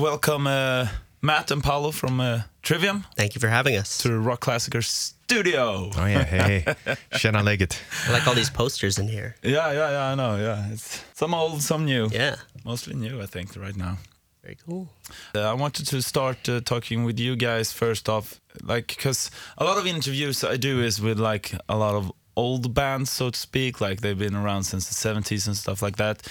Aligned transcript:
Welcome, 0.00 0.46
uh, 0.46 0.86
Matt 1.20 1.50
and 1.50 1.62
Paolo 1.62 1.90
from 1.90 2.20
uh, 2.20 2.42
Trivium 2.62 3.04
Thank 3.16 3.34
you 3.34 3.40
for 3.40 3.48
having 3.48 3.76
us. 3.76 3.98
to 3.98 4.08
Rockklassiker 4.10 4.82
Studio. 4.84 5.90
Oh 5.96 6.06
yeah, 6.06 6.24
hey, 6.24 6.64
hey. 6.64 6.74
Tjena 7.12 7.42
läget? 7.42 7.76
I 8.08 8.12
like 8.12 8.26
all 8.28 8.34
these 8.34 8.50
posters 8.50 8.98
in 8.98 9.08
here. 9.08 9.34
Yeah, 9.42 9.72
yeah, 9.72 9.90
yeah, 9.90 10.12
I 10.12 10.14
know. 10.14 10.36
Yeah, 10.36 10.72
it's 10.72 11.02
some 11.14 11.34
old, 11.34 11.60
some 11.62 11.84
new. 11.84 12.08
Yeah, 12.12 12.36
Mostly 12.64 12.94
new, 12.94 13.20
I 13.20 13.26
think, 13.26 13.56
right 13.56 13.76
now. 13.76 13.98
very 14.42 14.56
cool. 14.66 14.88
Uh, 15.34 15.40
I 15.50 15.54
wanted 15.54 15.86
to 15.88 16.00
start 16.02 16.48
uh, 16.48 16.60
talking 16.60 17.04
with 17.04 17.18
you 17.18 17.34
guys 17.36 17.72
first 17.72 18.08
off, 18.08 18.40
like, 18.62 18.86
because 18.96 19.30
a 19.58 19.64
lot 19.64 19.76
of 19.76 19.86
interviews 19.86 20.44
I 20.44 20.56
do 20.56 20.80
is 20.80 21.00
with 21.00 21.18
like 21.18 21.52
a 21.68 21.76
lot 21.76 21.94
of 21.96 22.12
old 22.36 22.72
bands, 22.74 23.10
so 23.10 23.30
to 23.30 23.38
speak, 23.38 23.80
like 23.80 24.00
they've 24.02 24.18
been 24.18 24.36
around 24.36 24.62
since 24.64 24.88
the 24.88 24.94
70s 24.94 25.46
and 25.48 25.56
stuff 25.56 25.82
like 25.82 25.96
that. 25.96 26.22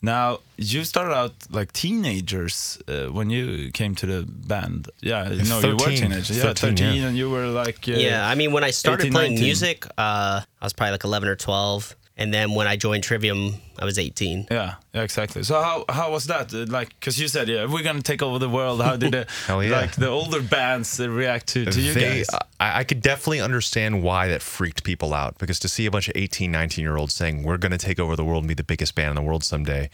Now, 0.00 0.38
you 0.56 0.84
started 0.84 1.12
out 1.12 1.32
like 1.50 1.72
teenagers 1.72 2.80
uh, 2.86 3.06
when 3.06 3.30
you 3.30 3.72
came 3.72 3.96
to 3.96 4.06
the 4.06 4.24
band. 4.24 4.88
Yeah, 5.00 5.28
you 5.30 5.42
know, 5.44 5.60
you 5.60 5.76
were 5.76 5.90
teenagers. 5.90 6.36
Yeah, 6.36 6.52
13, 6.54 6.76
13, 6.76 6.94
yeah. 6.94 7.08
and 7.08 7.16
you 7.16 7.28
were 7.28 7.46
like. 7.46 7.88
Uh, 7.88 7.92
yeah, 7.92 8.28
I 8.28 8.34
mean, 8.36 8.52
when 8.52 8.62
I 8.62 8.70
started 8.70 9.06
18, 9.06 9.12
playing 9.12 9.32
19. 9.32 9.44
music, 9.44 9.86
uh, 9.98 10.42
I 10.60 10.64
was 10.64 10.72
probably 10.72 10.92
like 10.92 11.04
11 11.04 11.28
or 11.28 11.36
12. 11.36 11.96
And 12.20 12.34
then 12.34 12.54
when 12.54 12.66
I 12.66 12.76
joined 12.76 13.04
Trivium, 13.04 13.54
I 13.78 13.84
was 13.84 13.96
18. 13.96 14.48
Yeah, 14.50 14.74
yeah, 14.92 15.02
exactly. 15.02 15.44
So 15.44 15.62
how 15.62 15.84
how 15.88 16.10
was 16.10 16.26
that? 16.26 16.52
Uh, 16.52 16.66
Like, 16.66 16.88
because 16.88 17.16
you 17.20 17.28
said, 17.28 17.48
yeah, 17.48 17.66
we're 17.66 17.84
gonna 17.84 18.02
take 18.02 18.22
over 18.22 18.40
the 18.40 18.48
world. 18.48 18.82
How 18.82 18.96
did 18.96 19.12
the 19.12 19.26
yeah. 19.48 19.80
like 19.80 19.94
the 19.94 20.08
older 20.08 20.42
bands 20.42 20.98
uh, 21.00 21.08
react 21.08 21.46
to, 21.54 21.64
to 21.64 21.80
you 21.80 21.94
They, 21.94 22.18
guys? 22.18 22.28
I, 22.58 22.80
I 22.80 22.84
could 22.84 23.00
definitely 23.00 23.40
understand 23.40 24.02
why 24.02 24.26
that 24.28 24.42
freaked 24.42 24.82
people 24.82 25.14
out 25.14 25.38
because 25.38 25.60
to 25.60 25.68
see 25.68 25.86
a 25.86 25.90
bunch 25.90 26.08
of 26.08 26.16
18, 26.16 26.50
19 26.50 26.82
year 26.82 26.96
olds 26.96 27.14
saying 27.14 27.44
we're 27.44 27.56
going 27.58 27.72
to 27.78 27.78
take 27.78 28.00
over 28.00 28.16
the 28.16 28.24
world 28.24 28.42
and 28.42 28.48
be 28.48 28.54
the 28.54 28.64
biggest 28.64 28.94
band 28.96 29.10
in 29.10 29.14
the 29.14 29.22
world 29.22 29.44
someday, 29.44 29.88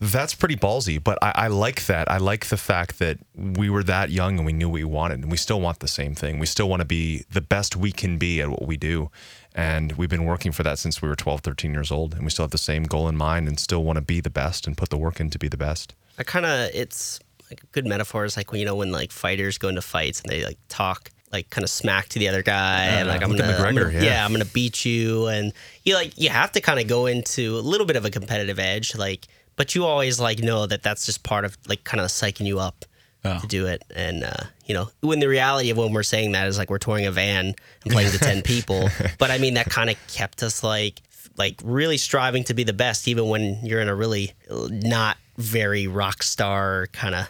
that's 0.00 0.34
pretty 0.34 0.56
ballsy. 0.56 1.02
But 1.02 1.18
I, 1.22 1.32
I 1.34 1.46
like 1.48 1.86
that. 1.86 2.10
I 2.10 2.18
like 2.18 2.46
the 2.46 2.56
fact 2.56 2.98
that 2.98 3.18
we 3.34 3.68
were 3.70 3.82
that 3.84 4.10
young 4.10 4.36
and 4.38 4.46
we 4.46 4.52
knew 4.52 4.68
what 4.68 4.74
we 4.74 4.84
wanted, 4.84 5.20
and 5.20 5.30
we 5.30 5.36
still 5.36 5.60
want 5.60 5.80
the 5.80 5.88
same 5.88 6.14
thing. 6.14 6.38
We 6.38 6.46
still 6.46 6.68
want 6.68 6.80
to 6.80 6.86
be 6.86 7.24
the 7.30 7.40
best 7.40 7.76
we 7.76 7.92
can 7.92 8.18
be 8.18 8.40
at 8.40 8.48
what 8.48 8.66
we 8.66 8.76
do. 8.76 9.10
And 9.54 9.92
we've 9.92 10.08
been 10.10 10.24
working 10.24 10.52
for 10.52 10.62
that 10.62 10.78
since 10.78 11.02
we 11.02 11.08
were 11.08 11.16
12, 11.16 11.40
13 11.40 11.72
years 11.72 11.90
old. 11.90 12.14
And 12.14 12.22
we 12.22 12.30
still 12.30 12.44
have 12.44 12.52
the 12.52 12.58
same 12.58 12.84
goal 12.84 13.08
in 13.08 13.16
mind 13.16 13.48
and 13.48 13.58
still 13.58 13.82
want 13.82 13.96
to 13.96 14.02
be 14.02 14.20
the 14.20 14.30
best 14.30 14.66
and 14.68 14.76
put 14.76 14.90
the 14.90 14.98
work 14.98 15.18
in 15.18 15.30
to 15.30 15.38
be 15.38 15.48
the 15.48 15.56
best. 15.56 15.94
I 16.16 16.22
kind 16.22 16.46
of, 16.46 16.70
it's 16.74 17.18
like 17.50 17.62
a 17.62 17.66
good 17.72 17.86
metaphor 17.86 18.24
is 18.24 18.36
like 18.36 18.52
when, 18.52 18.60
you 18.60 18.66
know, 18.66 18.76
when 18.76 18.92
like 18.92 19.10
fighters 19.10 19.58
go 19.58 19.68
into 19.68 19.82
fights 19.82 20.20
and 20.20 20.30
they 20.30 20.44
like 20.44 20.58
talk 20.68 21.10
like 21.32 21.50
kind 21.50 21.62
of 21.64 21.68
smack 21.70 22.08
to 22.10 22.18
the 22.18 22.28
other 22.28 22.42
guy 22.42 22.86
uh, 22.86 22.90
and 23.00 23.08
like 23.08 23.22
I'm 23.22 23.30
gonna, 23.36 23.52
I'm 23.52 23.74
gonna- 23.74 23.90
yeah. 24.02 24.24
I'm 24.24 24.32
gonna 24.32 24.44
beat 24.46 24.84
you 24.86 25.26
and 25.26 25.52
you 25.84 25.94
like 25.94 26.16
you 26.16 26.30
have 26.30 26.52
to 26.52 26.60
kind 26.62 26.80
of 26.80 26.86
go 26.86 27.04
into 27.06 27.58
a 27.58 27.60
little 27.60 27.86
bit 27.86 27.96
of 27.96 28.04
a 28.06 28.10
competitive 28.10 28.58
edge 28.58 28.96
like 28.96 29.26
but 29.58 29.74
you 29.74 29.84
always 29.84 30.18
like 30.18 30.38
know 30.38 30.64
that 30.66 30.82
that's 30.82 31.04
just 31.04 31.22
part 31.22 31.44
of 31.44 31.58
like 31.68 31.84
kind 31.84 32.00
of 32.00 32.06
psyching 32.08 32.46
you 32.46 32.58
up 32.58 32.86
Yeah. 33.24 33.38
to 33.40 33.46
do 33.46 33.66
it 33.66 33.82
and 33.94 34.24
uh, 34.24 34.44
you 34.64 34.74
know 34.74 34.88
when 35.00 35.18
the 35.20 35.28
reality 35.28 35.68
of 35.70 35.76
when 35.76 35.92
we're 35.92 36.02
saying 36.04 36.32
that 36.32 36.46
is 36.48 36.56
like 36.56 36.70
we're 36.70 36.78
touring 36.78 37.04
a 37.04 37.10
van 37.12 37.46
and 37.84 37.92
playing 37.92 38.10
to 38.12 38.18
10 38.18 38.42
people 38.52 38.88
but 39.18 39.30
I 39.30 39.36
mean 39.38 39.54
that 39.54 39.66
kind 39.68 39.90
of 39.90 39.96
kept 40.06 40.42
us 40.42 40.62
like 40.62 41.02
like 41.36 41.56
really 41.64 41.98
striving 41.98 42.44
to 42.44 42.54
be 42.54 42.64
the 42.64 42.72
best 42.72 43.06
even 43.08 43.28
when 43.28 43.58
you're 43.64 43.80
in 43.80 43.88
a 43.88 43.94
really 43.94 44.32
not 44.70 45.16
very 45.36 45.86
rock 45.86 46.22
star 46.22 46.86
kind 46.92 47.14
of 47.14 47.28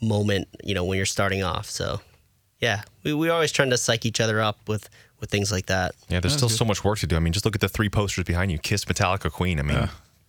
moment 0.00 0.48
you 0.64 0.74
know 0.74 0.84
when 0.84 0.96
you're 0.96 1.06
starting 1.06 1.42
off 1.42 1.66
so 1.70 2.00
yeah 2.60 2.82
we, 3.02 3.14
we're 3.14 3.32
always 3.32 3.52
trying 3.52 3.70
to 3.70 3.76
psych 3.78 4.04
each 4.04 4.20
other 4.20 4.40
up 4.40 4.58
with 4.68 4.88
with 5.20 5.30
things 5.30 5.50
like 5.50 5.66
that 5.66 5.94
Yeah, 6.08 6.20
there's 6.20 6.36
still 6.36 6.50
so 6.50 6.64
much 6.66 6.84
work 6.84 6.98
to 6.98 7.06
do. 7.06 7.16
I 7.16 7.20
mean, 7.20 7.32
just 7.32 7.46
look 7.46 7.54
at 7.54 7.62
the 7.62 7.70
three 7.70 7.88
posters 7.88 8.24
behind 8.26 8.52
you: 8.52 8.58
Kiss, 8.58 8.84
Metallica, 8.84 9.32
Queen. 9.32 9.58
I 9.58 9.62
mean, 9.62 9.88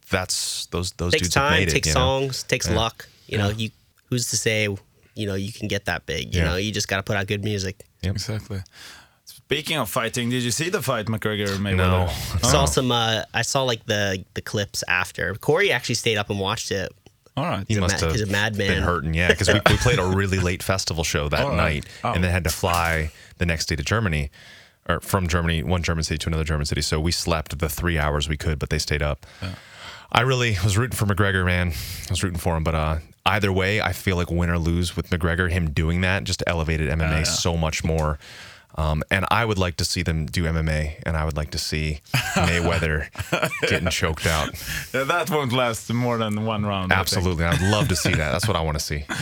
that's 0.10 0.66
those 0.68 0.92
those 0.94 1.12
takes 1.12 1.24
dudes 1.24 1.36
have 1.36 1.50
time 1.50 1.60
made 1.60 1.68
it. 1.68 1.72
takes 1.72 1.88
you 1.90 1.94
know? 1.94 2.00
songs 2.00 2.44
takes 2.44 2.70
luck 2.70 3.08
you 3.28 3.38
know 3.38 3.50
you 3.50 3.70
who's 4.10 4.30
to 4.30 4.38
say 4.38 4.68
you 5.16 5.26
know 5.28 5.36
you 5.36 5.52
can 5.52 5.68
get 5.68 5.86
that 5.86 6.06
big 6.06 6.34
you 6.34 6.42
Yeah. 6.42 6.48
know 6.50 6.56
you 6.56 6.72
just 6.72 6.88
got 6.88 6.98
to 6.98 7.04
put 7.04 7.18
out 7.18 7.28
good 7.28 7.44
music 7.44 7.84
Exactly. 8.04 8.62
Speaking 9.26 9.78
of 9.78 9.90
fighting, 9.90 10.30
did 10.30 10.44
you 10.44 10.52
see 10.52 10.70
the 10.70 10.82
fight 10.82 11.06
McGregor 11.08 11.48
Mayweather? 11.58 11.78
No. 11.78 12.08
I 12.10 12.52
saw 12.52 12.66
some. 12.66 12.92
Uh, 12.92 13.24
I 13.34 13.42
saw 13.42 13.64
like 13.64 13.86
the 13.86 14.24
the 14.34 14.42
clips 14.42 14.84
after. 14.88 15.34
Corey 15.36 15.72
actually 15.72 15.96
stayed 15.96 16.18
up 16.18 16.30
and 16.30 16.40
watched 16.40 16.70
it. 16.72 16.92
All 17.36 17.46
right. 17.46 17.66
He 17.68 17.76
a 17.76 17.80
must 17.80 17.96
ma- 18.02 18.08
have 18.08 18.12
he's 18.12 18.22
a 18.28 18.32
madman. 18.32 18.68
been 18.68 18.84
hurting, 18.84 19.14
yeah, 19.14 19.30
because 19.30 19.48
we, 19.48 19.56
we 19.70 19.78
played 19.78 20.00
a 20.00 20.06
really 20.06 20.40
late 20.40 20.62
festival 20.64 21.04
show 21.04 21.30
that 21.30 21.42
All 21.42 21.50
right. 21.50 21.58
night, 21.58 21.86
Oh. 22.04 22.12
and 22.14 22.24
then 22.24 22.32
had 22.32 22.44
to 22.44 22.50
fly 22.50 23.12
the 23.38 23.46
next 23.46 23.66
day 23.68 23.76
to 23.78 23.84
Germany, 23.84 24.30
or 24.88 25.00
from 25.00 25.28
Germany, 25.28 25.64
one 25.64 25.82
German 25.82 26.04
city 26.04 26.18
to 26.20 26.28
another 26.30 26.44
German 26.44 26.66
city. 26.66 26.82
So 26.82 27.00
we 27.00 27.12
slept 27.12 27.58
the 27.60 27.70
three 27.70 27.98
hours 27.98 28.28
we 28.30 28.38
could, 28.38 28.60
but 28.60 28.70
they 28.70 28.80
stayed 28.80 29.02
up. 29.02 29.26
I 30.12 30.22
really 30.22 30.58
was 30.64 30.78
rooting 30.78 30.96
for 30.96 31.06
McGregor, 31.06 31.46
man. 31.46 31.70
I 31.70 32.10
was 32.12 32.24
rooting 32.24 32.40
for 32.40 32.56
him, 32.56 32.64
but 32.64 32.76
uh, 32.76 32.98
either 33.26 33.52
way, 33.52 33.82
I 33.82 33.92
feel 33.94 34.16
like 34.16 34.32
win 34.32 34.50
or 34.50 34.58
lose 34.58 34.96
with 34.96 35.10
McGregor, 35.10 35.50
him 35.52 35.72
doing 35.72 36.02
that 36.02 36.24
just 36.24 36.44
elevated 36.48 36.90
MMA 36.90 37.28
so 37.28 37.58
much 37.58 37.84
more. 37.84 38.18
Um, 38.76 39.02
and 39.10 39.26
I 39.32 39.44
would 39.44 39.58
like 39.58 39.78
to 39.78 39.86
see 39.86 40.04
them 40.04 40.28
do 40.28 40.44
MMA, 40.44 41.02
and 41.04 41.18
I 41.18 41.26
would 41.26 41.36
like 41.36 41.52
to 41.52 41.58
see 41.58 42.02
Mayweather 42.36 43.08
getting 43.68 43.90
choked 43.90 44.28
out. 44.28 44.50
Yeah, 44.94 45.04
that 45.04 45.32
won't 45.32 45.52
last 45.52 45.92
more 45.92 46.18
than 46.20 46.46
one 46.46 46.64
round. 46.66 46.94
I. 46.94 46.98
Absolutely, 47.00 47.46
I'd 47.46 47.62
love 47.62 47.88
to 47.88 47.96
see 47.96 48.12
that. 48.14 48.32
That's 48.32 48.48
what 48.48 48.56
I 48.56 48.62
want 48.62 48.78
to 48.78 48.84
see. 48.84 49.06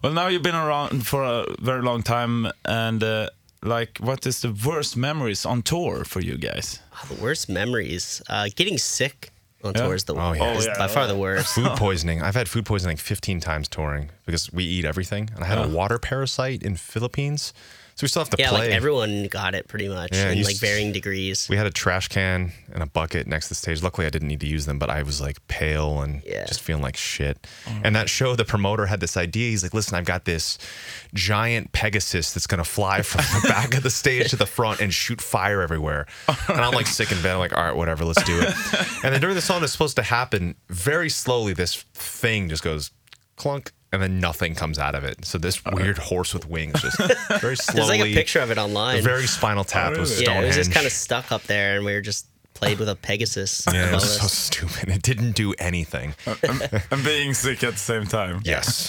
Well, 0.00 0.12
now 0.12 0.28
you've 0.28 0.44
been 0.44 0.54
around 0.54 1.08
for 1.08 1.24
a 1.24 1.44
very 1.60 1.82
long 1.82 2.04
time, 2.04 2.46
and 2.64 3.02
uh, 3.02 3.30
like, 3.64 3.98
what 3.98 4.24
is 4.28 4.42
the 4.42 4.52
worst 4.64 4.96
memories 4.96 5.44
on 5.44 5.62
tour 5.62 6.04
for 6.04 6.20
you 6.20 6.38
guys? 6.38 6.78
Oh, 6.94 7.12
the 7.12 7.20
worst 7.20 7.48
memories. 7.48 8.22
Uh, 8.28 8.46
getting 8.54 8.78
sick 8.78 9.32
on 9.64 9.72
Yeah? 9.74 9.82
tour 9.84 9.94
is 9.94 10.04
the 10.04 10.14
Oh, 10.14 10.32
yeah. 10.32 10.54
Oh, 10.56 10.60
yeah. 10.60 10.78
by 10.78 10.88
far 10.88 11.06
the 11.06 11.14
oh, 11.14 11.18
worst. 11.18 11.54
food 11.54 11.70
poisoning. 11.76 12.22
I've 12.22 12.34
had 12.34 12.48
food 12.48 12.64
poisoning 12.66 12.96
like 12.96 13.00
15 13.00 13.40
times 13.40 13.68
touring 13.68 14.10
because 14.28 14.52
we 14.52 14.62
eat 14.62 14.84
everything. 14.84 15.30
And 15.34 15.42
I 15.42 15.46
had 15.46 15.56
a 15.56 15.68
water 15.68 15.98
parasite 15.98 16.62
in 16.62 16.76
Philippines. 16.76 17.54
So 17.94 18.04
we 18.04 18.08
still 18.08 18.20
have 18.20 18.30
to 18.30 18.36
play. 18.36 18.44
Yeah, 18.44 18.50
play. 18.50 18.60
like 18.68 18.70
everyone 18.76 19.26
got 19.26 19.56
it 19.56 19.66
pretty 19.66 19.88
much 19.88 20.10
Yeah, 20.12 20.30
in 20.30 20.40
like 20.44 20.58
varying 20.58 20.92
degrees. 20.92 21.48
we 21.48 21.56
had 21.56 21.66
a 21.66 21.70
trash 21.72 22.06
can 22.06 22.52
and 22.72 22.80
a 22.80 22.86
bucket 22.86 23.26
next 23.26 23.46
to 23.46 23.48
the 23.48 23.54
stage. 23.56 23.82
Luckily, 23.82 24.06
I 24.06 24.10
didn't 24.10 24.28
need 24.28 24.38
to 24.42 24.46
use 24.46 24.66
them, 24.66 24.78
but 24.78 24.88
I 24.88 25.02
was 25.02 25.20
like 25.20 25.44
pale 25.48 26.00
and 26.02 26.22
Yeah. 26.24 26.44
just 26.46 26.60
feeling 26.60 26.82
like 26.84 26.96
shit. 26.96 27.44
Mm. 27.64 27.80
And 27.82 27.96
that 27.96 28.08
show, 28.08 28.36
the 28.36 28.44
promoter 28.44 28.86
had 28.86 29.00
this 29.00 29.16
idea. 29.16 29.50
He's 29.50 29.64
like, 29.64 29.74
listen, 29.74 29.96
I've 29.96 30.04
got 30.04 30.26
this 30.26 30.58
giant 31.14 31.72
Pegasus 31.72 32.32
that's 32.34 32.46
going 32.46 32.62
to 32.62 32.70
fly 32.70 33.02
from 33.02 33.22
the 33.42 33.48
back 33.54 33.74
of 33.76 33.82
the 33.82 33.90
stage 33.90 34.30
to 34.30 34.36
the 34.36 34.46
front 34.46 34.80
and 34.80 34.94
shoot 34.94 35.20
fire 35.20 35.60
everywhere. 35.60 36.06
And 36.48 36.60
I'm 36.60 36.74
like 36.74 36.86
sick 36.86 37.10
in 37.10 37.20
bed. 37.20 37.32
I'm 37.32 37.38
like, 37.40 37.56
all 37.56 37.64
right, 37.64 37.74
whatever, 37.74 38.04
let's 38.04 38.22
do 38.22 38.38
it. 38.40 38.54
And 39.04 39.12
then 39.12 39.20
during 39.20 39.34
the 39.34 39.42
song 39.42 39.60
that's 39.60 39.72
supposed 39.72 39.96
to 39.96 40.02
happen, 40.04 40.54
very 40.68 41.08
slowly, 41.08 41.52
this 41.52 41.74
thing 41.94 42.48
just 42.48 42.62
goes 42.62 42.92
clunk. 43.38 43.72
And 43.90 44.02
then 44.02 44.20
nothing 44.20 44.54
comes 44.54 44.78
out 44.78 44.94
of 44.94 45.02
it. 45.04 45.24
So 45.24 45.38
this 45.38 45.64
weird 45.64 45.96
horse 45.96 46.34
with 46.34 46.46
wings 46.46 46.78
just 46.82 46.98
very 47.40 47.56
slowly. 47.56 47.86
There's 47.86 47.88
like 47.88 48.00
a 48.10 48.14
picture 48.14 48.40
of 48.40 48.50
it 48.50 48.58
online. 48.58 48.96
The 48.96 49.02
very 49.02 49.26
Spinal 49.26 49.64
Tap 49.64 49.96
was 49.96 50.20
really? 50.20 50.24
yeah, 50.26 50.42
it 50.42 50.46
was 50.48 50.56
just 50.56 50.72
kind 50.72 50.84
of 50.84 50.92
stuck 50.92 51.32
up 51.32 51.44
there, 51.44 51.76
and 51.76 51.86
we 51.86 51.94
were 51.94 52.02
just 52.02 52.26
played 52.52 52.78
with 52.78 52.88
a 52.90 52.96
Pegasus. 52.96 53.64
Yeah, 53.72 53.88
it 53.90 53.94
was 53.94 54.20
so 54.20 54.26
stupid. 54.26 54.88
It 54.90 55.02
didn't 55.02 55.32
do 55.32 55.54
anything. 55.58 56.14
I'm 56.90 57.02
being 57.02 57.32
sick 57.32 57.62
at 57.64 57.74
the 57.74 57.78
same 57.78 58.04
time. 58.04 58.42
Yes. 58.44 58.88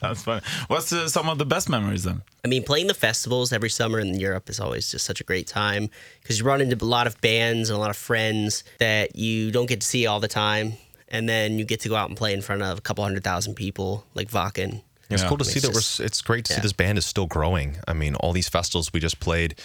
That's 0.00 0.22
funny. 0.22 0.40
What's 0.68 0.92
uh, 0.92 1.06
some 1.08 1.28
of 1.28 1.38
the 1.38 1.46
best 1.46 1.68
memories 1.68 2.02
then? 2.04 2.22
I 2.44 2.48
mean, 2.48 2.64
playing 2.64 2.86
the 2.88 2.94
festivals 2.94 3.52
every 3.52 3.70
summer 3.70 4.00
in 4.00 4.18
Europe 4.18 4.48
is 4.50 4.58
always 4.58 4.90
just 4.90 5.04
such 5.04 5.20
a 5.20 5.24
great 5.24 5.46
time 5.46 5.90
because 6.22 6.38
you 6.40 6.44
run 6.44 6.60
into 6.60 6.82
a 6.82 6.86
lot 6.86 7.06
of 7.06 7.20
bands 7.20 7.70
and 7.70 7.76
a 7.76 7.80
lot 7.80 7.90
of 7.90 7.96
friends 7.96 8.64
that 8.78 9.14
you 9.14 9.50
don't 9.52 9.66
get 9.66 9.80
to 9.82 9.86
see 9.86 10.06
all 10.06 10.18
the 10.18 10.28
time. 10.28 10.72
And 11.10 11.28
then 11.28 11.58
you 11.58 11.64
get 11.64 11.80
to 11.80 11.88
go 11.88 11.96
out 11.96 12.08
and 12.08 12.16
play 12.16 12.32
in 12.32 12.40
front 12.40 12.62
of 12.62 12.78
a 12.78 12.80
couple 12.80 13.02
hundred 13.04 13.24
thousand 13.24 13.54
people, 13.54 14.06
like 14.14 14.30
Wacken. 14.30 14.82
It's 15.10 15.24
cool 15.24 15.38
to 15.38 15.44
see 15.44 15.58
It's 15.58 15.66
that 15.66 15.74
we're. 15.74 16.06
It's 16.06 16.22
great 16.22 16.44
to 16.46 16.52
see 16.52 16.60
this 16.60 16.72
band 16.72 16.96
is 16.96 17.04
still 17.04 17.26
growing. 17.26 17.78
I 17.88 17.94
mean, 17.94 18.14
all 18.14 18.32
these 18.32 18.48
festivals 18.48 18.92
we 18.92 19.00
just 19.00 19.18
played, 19.18 19.56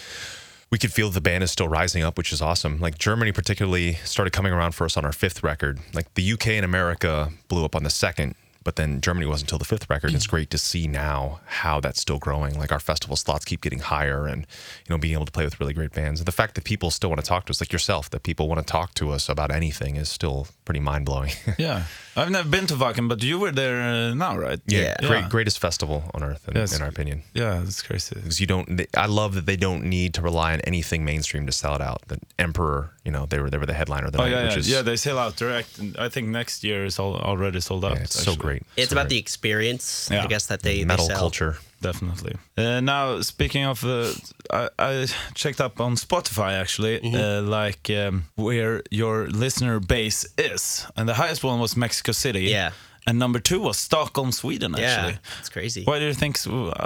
we 0.71 0.79
could 0.79 0.91
feel 0.91 1.11
the 1.11 1.21
band 1.21 1.43
is 1.43 1.51
still 1.51 1.67
rising 1.67 2.03
up, 2.03 2.17
which 2.17 2.33
is 2.33 2.41
awesome. 2.41 2.79
Like 2.79 2.97
Germany, 2.97 3.31
particularly, 3.31 3.93
started 4.05 4.31
coming 4.31 4.53
around 4.53 4.71
for 4.71 4.85
us 4.85 4.97
on 4.97 5.05
our 5.05 5.11
fifth 5.11 5.43
record. 5.43 5.79
Like 5.93 6.11
the 6.15 6.33
UK 6.33 6.47
and 6.47 6.65
America 6.65 7.31
blew 7.47 7.63
up 7.63 7.75
on 7.75 7.83
the 7.83 7.91
second, 7.91 8.33
but 8.65 8.75
then 8.75 8.99
Germany 8.99 9.25
wasn't 9.25 9.47
until 9.49 9.59
the 9.59 9.63
fifth 9.65 9.89
record. 9.89 10.07
And 10.07 10.15
it's 10.17 10.27
great 10.27 10.49
to 10.49 10.57
see 10.57 10.87
now 10.87 11.39
how 11.45 11.79
that's 11.79 12.01
still 12.01 12.19
growing. 12.19 12.59
Like 12.59 12.73
our 12.73 12.79
festival 12.81 13.15
slots 13.15 13.45
keep 13.45 13.61
getting 13.61 13.79
higher, 13.79 14.27
and 14.27 14.41
you 14.41 14.89
know, 14.93 14.97
being 14.97 15.13
able 15.13 15.25
to 15.25 15.31
play 15.31 15.45
with 15.45 15.57
really 15.61 15.73
great 15.73 15.93
bands. 15.93 16.19
And 16.19 16.27
the 16.27 16.33
fact 16.33 16.55
that 16.55 16.65
people 16.65 16.91
still 16.91 17.09
want 17.09 17.21
to 17.21 17.25
talk 17.27 17.45
to 17.45 17.51
us, 17.51 17.61
like 17.61 17.71
yourself, 17.71 18.09
that 18.09 18.23
people 18.23 18.49
want 18.49 18.59
to 18.59 18.69
talk 18.69 18.93
to 18.95 19.11
us 19.11 19.29
about 19.29 19.49
anything, 19.51 19.95
is 19.95 20.09
still 20.09 20.47
pretty 20.65 20.81
mind 20.81 21.05
blowing. 21.05 21.31
Yeah, 21.57 21.83
I've 22.17 22.31
never 22.31 22.49
been 22.49 22.65
to 22.67 22.73
Wacken, 22.73 23.07
but 23.07 23.23
you 23.23 23.39
were 23.39 23.51
there 23.51 23.79
uh, 23.81 24.13
now, 24.13 24.35
right? 24.37 24.59
Yeah. 24.67 24.95
great, 24.99 25.29
greatest 25.29 25.59
festival 25.59 26.03
on 26.13 26.21
earth, 26.23 26.47
in, 26.49 26.55
Yes. 26.57 26.75
in 26.75 26.81
our 26.81 26.89
opinion. 26.89 27.21
Yeah, 27.33 27.61
that's 27.63 27.81
crazy. 27.81 28.15
because 28.15 28.41
you 28.41 28.47
don't. 28.47 28.77
they- 28.77 28.87
I 28.97 29.05
love 29.05 29.35
that 29.35 29.45
they 29.45 29.55
don't 29.55 29.83
need 29.85 30.13
to 30.15 30.21
rely 30.21 30.51
on 30.53 30.59
anything 30.61 31.05
mainstream 31.05 31.45
to 31.45 31.51
sell 31.53 31.75
it 31.75 31.81
out. 31.81 32.01
The 32.07 32.19
Emperor, 32.39 32.91
you 33.05 33.11
know, 33.11 33.25
they 33.25 33.39
were 33.39 33.49
they 33.49 33.57
were 33.57 33.65
the 33.67 33.73
headliner 33.73 34.07
of 34.07 34.11
the 34.13 34.19
Oh 34.19 34.23
night, 34.23 34.31
yeah, 34.31 34.43
which 34.45 34.53
yeah, 34.53 34.59
is 34.59 34.69
yeah. 34.69 34.81
They 34.81 34.95
sell 34.97 35.17
out 35.19 35.35
direct. 35.37 35.77
and 35.77 35.95
I 35.97 36.09
think 36.09 36.27
next 36.29 36.63
year 36.63 36.83
is 36.85 36.99
all, 36.99 37.15
already 37.15 37.61
sold 37.61 37.85
out. 37.85 37.95
yeah, 37.95 38.03
it's 38.03 38.15
so 38.21 38.31
actually. 38.31 38.45
Great. 38.59 38.63
It's 38.77 38.89
So 38.89 38.95
about 38.95 39.09
the 39.09 39.17
experience, 39.17 40.09
Yeah. 40.11 40.23
I 40.23 40.27
guess, 40.27 40.45
that 40.47 40.61
they, 40.61 40.79
they 40.79 40.85
metal 40.85 41.07
sell. 41.07 41.17
culture. 41.19 41.57
Definitely. 41.81 42.35
Uh, 42.57 42.79
now, 42.81 43.21
speaking 43.21 43.65
of, 43.65 43.83
uh, 43.83 44.09
I, 44.49 44.69
I 44.79 45.07
checked 45.35 45.61
up 45.61 45.79
on 45.79 45.95
Spotify 45.95 46.51
actually, 46.59 46.99
Mm-hmm. 46.99 47.15
uh, 47.15 47.41
like 47.59 47.89
um, 47.89 48.23
where 48.35 48.81
your 48.91 49.27
listener 49.27 49.79
base 49.79 50.25
is, 50.37 50.87
and 50.95 51.07
the 51.07 51.13
highest 51.13 51.43
one 51.43 51.59
was 51.59 51.75
Mexico 51.75 52.11
City. 52.13 52.43
Yeah. 52.49 52.71
And 53.07 53.19
number 53.19 53.39
two 53.39 53.59
was 53.61 53.77
Stockholm, 53.77 54.31
Sweden. 54.31 54.73
Actually, 54.73 55.13
Yeah, 55.13 55.39
it's 55.39 55.49
crazy. 55.49 55.83
why 55.83 55.99
do 55.99 56.05
you 56.05 56.13
think 56.15 56.37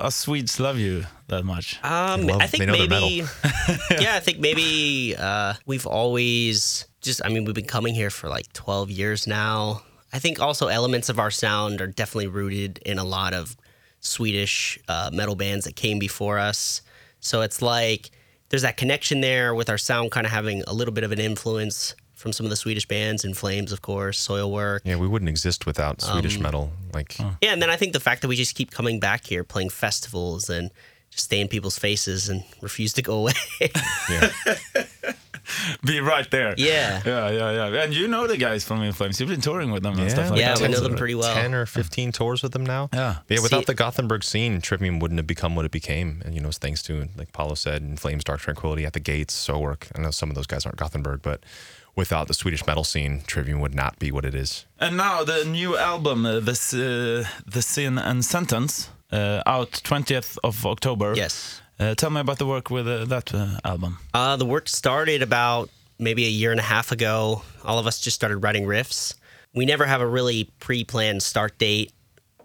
us 0.03 0.15
Swedes 0.17 0.59
love 0.59 0.77
you 0.77 1.05
that 1.27 1.43
much? 1.45 1.79
Um, 1.81 2.27
love- 2.27 2.41
I 2.41 2.47
think 2.47 2.59
they 2.59 2.65
know 2.65 2.87
their 2.87 2.99
maybe. 2.99 3.23
yeah, 4.03 4.15
I 4.17 4.19
think 4.19 4.39
maybe 4.47 5.15
uh, 5.17 5.53
we've 5.65 5.87
always 5.87 6.85
just. 7.01 7.21
I 7.23 7.29
mean, 7.29 7.45
we've 7.45 7.55
been 7.55 7.71
coming 7.77 7.95
here 7.95 8.09
for 8.09 8.27
like 8.27 8.51
twelve 8.51 8.91
years 8.91 9.27
now. 9.27 9.81
I 10.11 10.19
think 10.19 10.39
also 10.39 10.67
elements 10.67 11.09
of 11.09 11.19
our 11.19 11.31
sound 11.31 11.81
are 11.81 11.87
definitely 11.87 12.27
rooted 12.27 12.79
in 12.85 12.97
a 12.97 13.03
lot 13.03 13.33
of 13.33 13.55
Swedish 13.99 14.79
uh, 14.87 15.09
metal 15.13 15.35
bands 15.35 15.65
that 15.65 15.75
came 15.75 15.99
before 15.99 16.39
us. 16.39 16.81
So 17.19 17.41
it's 17.41 17.61
like 17.61 18.11
there's 18.49 18.61
that 18.63 18.77
connection 18.77 19.21
there 19.21 19.53
with 19.53 19.69
our 19.69 19.77
sound 19.77 20.11
kind 20.11 20.25
of 20.25 20.31
having 20.31 20.63
a 20.67 20.73
little 20.73 20.93
bit 20.93 21.03
of 21.03 21.11
an 21.11 21.19
influence 21.19 21.95
from 22.15 22.33
some 22.33 22.45
of 22.45 22.49
the 22.49 22.55
Swedish 22.55 22.85
bands, 22.87 23.23
In 23.23 23.33
Flames, 23.33 23.71
of 23.71 23.81
course, 23.81 24.25
Soilwork. 24.25 24.79
Yeah, 24.83 24.97
we 24.97 25.07
wouldn't 25.07 25.29
exist 25.29 25.65
without 25.65 26.01
Swedish 26.01 26.35
Um, 26.37 26.43
metal. 26.43 26.71
Like, 26.93 27.17
Yeah, 27.19 27.53
and 27.53 27.61
then 27.61 27.69
I 27.69 27.77
think 27.77 27.93
the 27.93 27.99
fact 28.01 28.21
that 28.23 28.27
we 28.27 28.35
just 28.35 28.55
keep 28.55 28.71
coming 28.71 28.99
back 28.99 29.25
here, 29.25 29.43
playing 29.45 29.69
festivals, 29.69 30.49
and 30.49 30.69
just 31.11 31.25
stay 31.25 31.39
in 31.39 31.47
people's 31.47 31.79
faces 31.79 32.27
and 32.27 32.43
refuse 32.61 32.91
to 32.93 33.01
go 33.01 33.13
away. 33.19 33.33
yeah, 34.09 34.31
Be 35.85 35.99
right 35.99 36.29
there. 36.31 36.53
Yeah. 36.57 37.01
yeah, 37.05 37.29
yeah, 37.29 37.69
yeah. 37.69 37.83
And 37.83 37.93
you 37.93 38.07
know 38.07 38.27
the 38.27 38.37
guys 38.37 38.63
from 38.63 38.81
In 38.81 38.93
Flames. 38.93 39.19
You've 39.19 39.29
been 39.29 39.41
touring 39.41 39.71
with 39.71 39.83
them 39.83 39.97
and 39.99 40.09
stuff 40.11 40.29
like 40.31 40.39
Yeah, 40.39 40.53
that. 40.55 40.61
we 40.61 40.67
know 40.73 40.79
them 40.79 40.95
pretty 40.95 41.15
well. 41.15 41.33
ten 41.33 41.53
or 41.53 41.65
fifteen 41.65 42.11
tours 42.11 42.41
with 42.43 42.51
them 42.53 42.65
now. 42.65 42.89
Yeah. 42.93 43.17
But 43.27 43.37
yeah. 43.37 43.43
Without 43.43 43.59
See- 43.61 43.65
the 43.65 43.73
Gothenburg 43.75 44.23
scene, 44.23 44.61
Trivium 44.61 44.99
wouldn't 44.99 45.17
have 45.19 45.27
become 45.27 45.55
what 45.55 45.65
it 45.65 45.71
became. 45.71 46.21
And 46.25 46.33
you 46.35 46.41
know, 46.41 46.49
it's 46.49 46.57
thanks 46.57 46.81
to 46.83 47.07
like 47.17 47.31
Paolo 47.33 47.55
said, 47.55 47.81
In 47.81 47.97
Flames, 47.97 48.23
Dark 48.23 48.39
Tranquillity, 48.41 48.85
At 48.85 48.93
the 48.93 48.99
Gates, 48.99 49.33
Soilwork. 49.47 49.87
I 49.95 50.01
know 50.01 50.11
some 50.11 50.29
of 50.29 50.35
those 50.35 50.47
guys 50.47 50.65
aren't 50.65 50.77
Gothenburg, 50.77 51.21
but 51.21 51.41
without 51.95 52.27
the 52.27 52.33
Swedish 52.33 52.65
metal 52.65 52.83
scene, 52.83 53.21
Trivium 53.27 53.59
would 53.59 53.75
not 53.75 53.99
be 53.99 54.11
what 54.11 54.25
it 54.25 54.33
is. 54.35 54.65
And 54.79 54.95
now 54.97 55.23
the 55.23 55.43
new 55.45 55.77
album, 55.77 56.25
uh, 56.25 56.39
the 56.39 56.51
S- 56.51 56.73
uh, 56.73 57.25
the 57.45 57.61
Sin 57.61 57.97
and 57.97 58.23
Sentence, 58.23 58.89
uh, 59.11 59.41
out 59.45 59.71
20th 59.83 60.37
of 60.43 60.65
October. 60.65 61.13
yes. 61.15 61.61
Uh, 61.79 61.95
tell 61.95 62.09
me 62.09 62.19
about 62.19 62.37
the 62.37 62.45
work 62.45 62.69
with 62.69 62.87
uh, 62.87 63.05
that 63.05 63.33
uh, 63.33 63.57
album. 63.63 63.97
Uh, 64.13 64.35
the 64.35 64.45
work 64.45 64.67
started 64.67 65.21
about 65.21 65.69
maybe 65.97 66.25
a 66.25 66.29
year 66.29 66.51
and 66.51 66.59
a 66.59 66.63
half 66.63 66.91
ago. 66.91 67.41
All 67.63 67.79
of 67.79 67.87
us 67.87 68.01
just 68.01 68.15
started 68.15 68.37
writing 68.39 68.65
riffs. 68.65 69.15
We 69.53 69.65
never 69.65 69.85
have 69.85 70.01
a 70.01 70.07
really 70.07 70.49
pre 70.59 70.83
planned 70.83 71.23
start 71.23 71.57
date. 71.57 71.93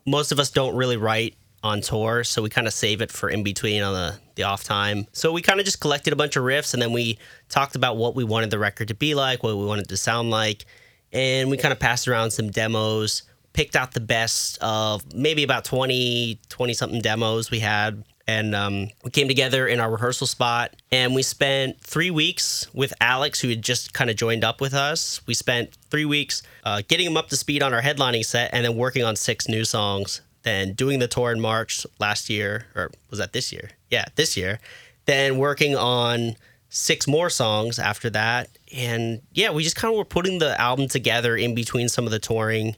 Most 0.07 0.31
of 0.31 0.39
us 0.39 0.51
don't 0.51 0.77
really 0.77 0.97
write 0.97 1.35
on 1.65 1.81
tour, 1.81 2.23
so 2.23 2.43
we 2.43 2.51
kind 2.51 2.67
of 2.67 2.75
save 2.75 3.01
it 3.01 3.11
for 3.11 3.29
in 3.29 3.43
between 3.43 3.83
on 3.83 3.95
the, 3.95 4.15
the 4.37 4.45
off 4.45 4.63
time. 4.63 5.07
So 5.13 5.33
we 5.33 5.43
kind 5.43 5.59
of 5.59 5.65
just 5.65 5.81
collected 5.81 6.13
a 6.13 6.17
bunch 6.17 6.37
of 6.37 6.45
riffs 6.45 6.73
and 6.73 6.81
then 6.83 6.93
we 6.93 7.19
talked 7.49 7.75
about 7.75 7.97
what 7.97 8.15
we 8.15 8.23
wanted 8.23 8.51
the 8.51 8.59
record 8.59 8.89
to 8.89 8.95
be 8.95 9.15
like, 9.15 9.43
what 9.43 9.57
we 9.57 9.65
wanted 9.65 9.89
to 9.89 9.97
sound 9.97 10.31
like. 10.31 10.67
And 11.13 11.51
we 11.51 11.57
kind 11.57 11.73
of 11.73 11.81
passed 11.81 12.07
around 12.07 12.33
some 12.33 12.51
demos, 12.51 13.23
picked 13.53 13.77
out 13.77 13.93
the 13.93 14.01
best 14.01 14.59
of 14.61 15.15
maybe 15.15 15.43
about 15.43 15.65
20, 15.65 16.39
20 16.49 16.75
something 16.75 17.01
demos 17.01 17.51
we 17.51 17.61
had 17.61 18.05
and 18.27 18.55
um, 18.55 18.89
we 19.05 19.11
came 19.11 19.29
together 19.29 19.67
in 19.67 19.81
our 19.81 19.91
rehearsal 19.91 20.27
spot 20.27 20.75
and 20.91 21.15
we 21.15 21.23
spent 21.23 21.81
three 21.81 22.11
weeks 22.11 22.73
with 22.73 22.95
alex 23.01 23.41
who 23.41 23.49
had 23.49 23.63
just 23.63 23.93
kind 23.93 24.11
of 24.11 24.17
joined 24.17 24.45
up 24.45 24.61
with 24.61 24.75
us. 24.75 25.21
We 25.27 25.35
spent 25.35 25.77
three 25.91 26.05
weeks 26.05 26.43
uh, 26.65 26.83
getting 26.89 27.07
him 27.07 27.17
up 27.17 27.29
to 27.29 27.37
speed 27.37 27.63
on 27.63 27.75
our 27.75 27.83
headlining 27.83 28.25
set 28.25 28.51
and 28.53 28.65
then 28.65 28.77
working 28.77 29.05
on 29.05 29.17
six 29.17 29.49
new 29.49 29.65
songs 29.65 30.23
then 30.43 30.75
doing 30.75 30.99
the 30.99 31.09
tour 31.09 31.33
in 31.33 31.41
march 31.41 31.87
last 31.99 32.29
year 32.29 32.67
or 32.75 32.91
was 33.11 33.19
that 33.19 33.33
this 33.33 33.53
year? 33.53 33.71
Yeah 33.91 34.05
this 34.15 34.37
year. 34.37 34.61
Then 35.07 35.39
working 35.39 35.77
on 35.77 36.37
six 36.69 37.07
more 37.07 37.31
songs 37.31 37.79
after 37.79 38.11
that 38.11 38.49
and 38.75 39.21
yeah 39.33 39.51
we 39.51 39.63
just 39.63 39.77
kind 39.77 39.93
of 39.93 39.99
were 39.99 40.05
putting 40.05 40.39
the 40.39 40.61
album 40.61 40.89
together 40.89 41.37
in 41.37 41.55
between 41.55 41.89
some 41.89 42.05
of 42.05 42.11
the 42.11 42.19
touring 42.19 42.75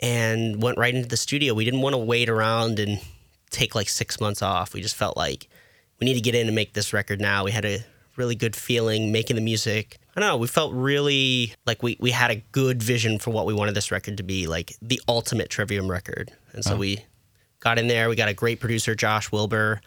and 0.00 0.60
went 0.60 0.76
right 0.76 0.94
into 0.94 1.08
the 1.08 1.16
studio. 1.16 1.54
We 1.54 1.64
didn't 1.64 1.80
want 1.80 1.94
to 1.94 1.98
wait 1.98 2.28
around 2.28 2.78
and 2.78 3.00
take 3.52 3.74
like 3.74 3.88
six 3.88 4.20
months 4.20 4.42
off. 4.42 4.74
We 4.74 4.80
just 4.80 4.96
felt 4.96 5.16
like 5.16 5.48
we 6.00 6.04
need 6.04 6.14
to 6.14 6.20
get 6.20 6.34
in 6.34 6.46
and 6.46 6.54
make 6.54 6.72
this 6.72 6.92
record 6.92 7.20
now. 7.20 7.44
We 7.44 7.52
had 7.52 7.64
a 7.64 7.84
really 8.16 8.34
good 8.34 8.56
feeling 8.56 9.12
making 9.12 9.36
the 9.36 9.42
music. 9.42 9.98
I 10.16 10.20
don't 10.20 10.28
know. 10.28 10.36
We 10.36 10.46
felt 10.46 10.74
really 10.74 11.54
like 11.64 11.82
we, 11.82 11.96
we 12.00 12.10
had 12.10 12.30
a 12.30 12.36
good 12.52 12.82
vision 12.82 13.18
for 13.18 13.30
what 13.30 13.46
we 13.46 13.54
wanted 13.54 13.74
this 13.74 13.90
record 13.90 14.16
to 14.18 14.22
be, 14.22 14.46
like 14.46 14.74
the 14.82 15.00
ultimate 15.08 15.48
Trivium 15.48 15.90
record. 15.90 16.30
And 16.52 16.64
so 16.64 16.76
we 16.76 17.04
got 17.60 17.78
in 17.78 17.86
there. 17.86 18.08
We 18.08 18.16
got 18.16 18.28
a 18.28 18.34
great 18.34 18.60
producer, 18.60 18.94
Josh 18.94 19.32
Wilbur, 19.32 19.80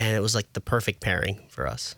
and 0.00 0.16
it 0.16 0.20
was 0.20 0.34
like 0.34 0.52
the 0.54 0.60
perfect 0.60 1.00
pairing 1.00 1.40
for 1.48 1.66
us. 1.68 1.94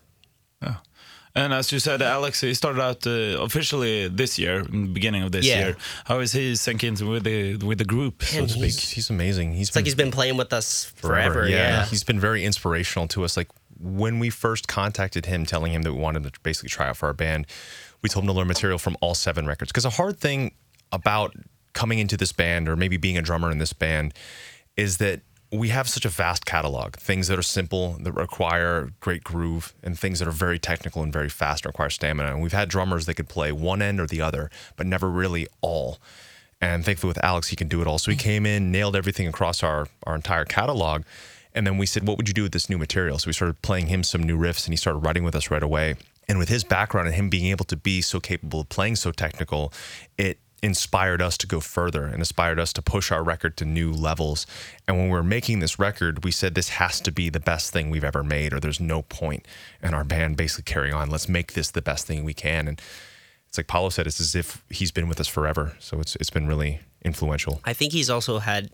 And 1.35 1.55
as 1.55 1.73
you 1.73 1.79
said, 1.79 2.03
Alex, 2.03 2.41
he 2.43 2.53
started 2.53 2.83
out 2.83 3.07
uh, 3.07 3.43
officially 3.43 4.07
this 4.09 4.39
year, 4.39 4.61
in 4.61 4.83
the 4.83 4.93
beginning 4.93 5.23
of 5.23 5.33
this 5.33 5.47
Yeah. 5.47 5.59
year. 5.61 5.77
How 6.05 6.19
is 6.21 6.33
he 6.33 6.55
sinking 6.57 6.91
into 6.91 7.07
with 7.07 7.25
the 7.25 7.57
with 7.57 7.79
the 7.79 7.87
group, 7.87 8.23
so 8.23 8.37
Man, 8.39 8.47
to 8.49 8.53
speak? 8.53 8.65
He's, 8.65 8.91
he's 8.91 9.11
amazing. 9.11 9.55
He's 9.55 9.69
It's 9.69 9.77
like 9.77 9.87
he's 9.87 9.95
been 9.95 10.11
playing 10.11 10.37
with 10.37 10.53
us 10.53 10.85
forever. 10.97 11.49
yeah. 11.49 11.57
yeah. 11.57 11.85
He's 11.87 12.05
been 12.05 12.21
very 12.21 12.45
inspirational 12.45 13.09
to 13.09 13.25
us. 13.25 13.37
Like 13.37 13.49
when 13.81 14.19
we 14.19 14.29
first 14.31 14.69
contacted 14.69 15.27
him, 15.27 15.47
telling 15.47 15.73
him 15.73 15.83
that 15.83 15.93
we 15.95 15.99
wanted 16.01 16.23
to 16.25 16.33
basically 16.43 16.69
try 16.69 16.89
out 16.89 16.97
for 16.99 17.07
our 17.07 17.15
band, 17.15 17.47
we 18.03 18.09
told 18.11 18.25
him 18.25 18.29
to 18.29 18.35
learn 18.35 18.47
material 18.49 18.79
from 18.79 18.97
all 19.01 19.15
seven 19.15 19.47
records. 19.47 19.73
Because 19.73 19.85
a 19.87 19.91
hard 19.91 20.19
thing 20.21 20.55
about 20.93 21.35
coming 21.73 21.99
into 21.99 22.17
this 22.19 22.33
band 22.33 22.69
or 22.69 22.77
maybe 22.77 22.99
being 22.99 23.17
a 23.17 23.23
drummer 23.23 23.51
in 23.51 23.57
this 23.59 23.73
band 23.73 24.13
is 24.77 24.99
that 24.99 25.23
we 25.53 25.69
have 25.69 25.87
such 25.87 26.07
a 26.07 26.09
vast 26.09 26.47
catalog. 26.47 26.97
Things 26.97 27.29
that 27.29 27.39
are 27.39 27.43
simple 27.43 27.99
that 28.01 28.13
require 28.13 28.91
great 29.01 29.23
groove 29.23 29.75
and 29.83 29.99
things 29.99 30.19
that 30.19 30.27
are 30.27 30.33
very 30.33 30.59
technical 30.59 31.03
and 31.03 31.13
very 31.13 31.29
fast 31.29 31.65
and 31.65 31.71
require 31.71 31.91
stamina. 31.91 32.31
And 32.31 32.43
we've 32.43 32.53
had 32.53 32.71
drummers 32.71 33.05
that 33.07 33.15
could 33.15 33.29
play 33.29 33.53
one 33.53 33.83
end 33.83 34.01
or 34.01 34.07
the 34.07 34.23
other 34.23 34.51
but 34.77 34.87
never 34.87 35.11
really 35.11 35.47
all. 35.61 35.99
And 36.61 36.85
thankfully 36.85 37.09
with 37.09 37.23
alex 37.23 37.49
he 37.49 37.57
can 37.57 37.69
do 37.69 37.83
it 37.83 37.87
all. 37.87 37.99
So 37.99 38.11
he 38.11 38.17
came 38.17 38.47
in 38.47 38.73
nailed 38.73 38.97
everything 38.97 39.27
across 39.27 39.63
our 39.63 39.89
our 40.05 40.15
entire 40.15 40.47
catalog. 40.47 41.03
And 41.55 41.67
then 41.67 41.77
we 41.77 41.85
said 41.85 42.09
what 42.09 42.17
would 42.17 42.29
you 42.29 42.35
do 42.35 42.45
with 42.45 42.53
this 42.53 42.71
new 42.71 42.79
material? 42.79 43.19
So 43.19 43.29
we 43.29 43.35
started 43.35 43.61
playing 43.61 43.89
him 43.89 44.03
some 44.03 44.23
new 44.23 44.39
riffs 44.39 44.65
and 44.65 44.73
he 44.73 44.79
started 44.79 45.01
writing 45.01 45.23
with 45.23 45.37
us 45.37 45.51
right 45.51 45.63
away. 45.63 45.97
And 46.29 46.39
with 46.39 46.49
his 46.49 46.65
background 46.65 47.09
and 47.09 47.17
him 47.17 47.29
being 47.29 47.49
able 47.49 47.67
to 47.67 47.77
be 47.77 48.01
so 48.01 48.21
capable 48.21 48.61
of 48.61 48.71
playing 48.71 48.97
so 48.97 49.13
technical 49.13 49.71
it 50.17 50.39
inspired 50.63 51.21
us 51.21 51.37
to 51.39 51.47
go 51.47 51.59
further 51.59 52.05
and 52.05 52.17
inspired 52.17 52.61
us 52.61 52.73
to 52.73 52.83
push 52.83 53.11
our 53.11 53.23
record 53.23 53.57
to 53.57 53.65
new 53.65 53.93
levels. 53.93 54.47
And 54.87 54.97
when 54.97 55.07
we 55.07 55.13
were 55.13 55.23
making 55.25 55.59
this 55.59 55.79
record, 55.79 56.25
we 56.25 56.31
said 56.31 56.55
this 56.55 56.71
has 56.71 57.01
to 57.01 57.11
be 57.11 57.29
the 57.29 57.41
best 57.41 57.73
thing 57.73 57.91
we've 57.91 58.05
ever 58.05 58.23
made, 58.23 58.53
or 58.53 58.61
there's 58.61 58.81
no 58.81 59.03
point 59.03 59.47
in 59.83 59.93
our 59.93 60.05
band 60.05 60.37
basically 60.37 60.73
carrying 60.73 60.95
on. 60.95 61.11
Let's 61.11 61.29
make 61.29 61.55
this 61.55 61.73
the 61.73 61.83
best 61.83 62.07
thing 62.07 62.25
we 62.25 62.35
can. 62.35 62.69
And 62.69 62.81
it's 63.49 63.59
like 63.59 63.67
Paolo 63.67 63.89
said, 63.89 64.07
it's 64.07 64.21
as 64.21 64.35
if 64.35 64.65
he's 64.71 64.93
been 64.93 65.09
with 65.09 65.21
us 65.21 65.29
forever. 65.29 65.75
So 65.81 66.01
it's 66.01 66.17
it's 66.17 66.31
been 66.31 66.47
really 66.47 66.81
influential. 67.05 67.61
I 67.65 67.73
think 67.73 67.93
he's 67.93 68.09
also 68.09 68.39
had 68.39 68.71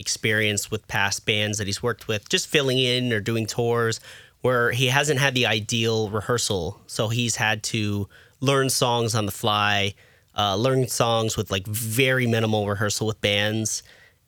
experience 0.00 0.70
with 0.70 0.86
past 0.88 1.24
bands 1.24 1.58
that 1.58 1.66
he's 1.66 1.82
worked 1.82 2.08
with, 2.08 2.28
just 2.28 2.48
filling 2.48 2.78
in 2.78 3.12
or 3.12 3.20
doing 3.20 3.46
tours 3.46 4.00
where 4.40 4.70
he 4.70 4.86
hasn't 4.86 5.18
had 5.18 5.34
the 5.34 5.46
ideal 5.46 6.10
rehearsal. 6.10 6.80
So 6.86 7.08
he's 7.08 7.36
had 7.36 7.62
to 7.64 8.08
learn 8.40 8.70
songs 8.70 9.14
on 9.14 9.26
the 9.26 9.32
fly, 9.32 9.94
uh, 10.38 10.54
learn 10.56 10.86
songs 10.86 11.36
with 11.36 11.50
like 11.50 11.66
very 11.66 12.26
minimal 12.26 12.68
rehearsal 12.68 13.06
with 13.06 13.20
bands. 13.20 13.82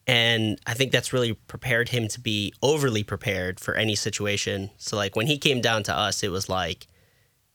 And 0.06 0.58
I 0.66 0.74
think 0.74 0.90
that's 0.90 1.12
really 1.12 1.34
prepared 1.34 1.90
him 1.90 2.08
to 2.08 2.20
be 2.20 2.52
overly 2.62 3.04
prepared 3.04 3.60
for 3.60 3.74
any 3.74 3.94
situation. 3.94 4.70
So, 4.76 4.96
like, 4.96 5.14
when 5.14 5.28
he 5.28 5.38
came 5.38 5.60
down 5.60 5.84
to 5.84 5.94
us, 5.94 6.22
it 6.24 6.30
was 6.30 6.48
like 6.48 6.88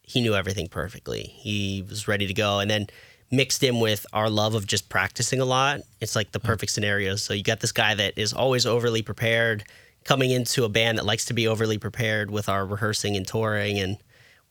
he 0.04 0.22
knew 0.22 0.36
everything 0.36 0.68
perfectly. 0.68 1.24
He 1.24 1.84
was 1.88 2.08
ready 2.08 2.28
to 2.28 2.34
go. 2.34 2.60
And 2.60 2.70
then 2.72 2.88
mixed 3.32 3.64
in 3.64 3.80
with 3.80 4.06
our 4.14 4.30
love 4.30 4.56
of 4.56 4.68
just 4.68 4.88
practicing 4.88 5.42
a 5.42 5.46
lot, 5.46 5.82
it's 6.00 6.16
like 6.16 6.32
the 6.32 6.40
perfect 6.40 6.72
scenario. 6.72 7.16
So 7.16 7.34
you 7.34 7.44
got 7.44 7.60
this 7.60 7.72
guy 7.72 7.96
that 7.96 8.18
is 8.18 8.32
always 8.32 8.66
overly 8.66 9.02
prepared 9.02 9.66
coming 10.04 10.30
into 10.30 10.64
a 10.64 10.70
band 10.70 10.98
that 10.98 11.06
likes 11.06 11.26
to 11.26 11.34
be 11.34 11.48
overly 11.48 11.80
prepared 11.80 12.30
with 12.30 12.48
our 12.48 12.66
rehearsing 12.66 13.18
and 13.18 13.28
touring. 13.28 13.80
And 13.80 13.98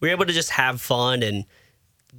we 0.01 0.09
were 0.09 0.13
able 0.13 0.27
to 0.27 0.33
just 0.33 0.51
have 0.51 0.81
fun 0.81 1.23
and 1.23 1.45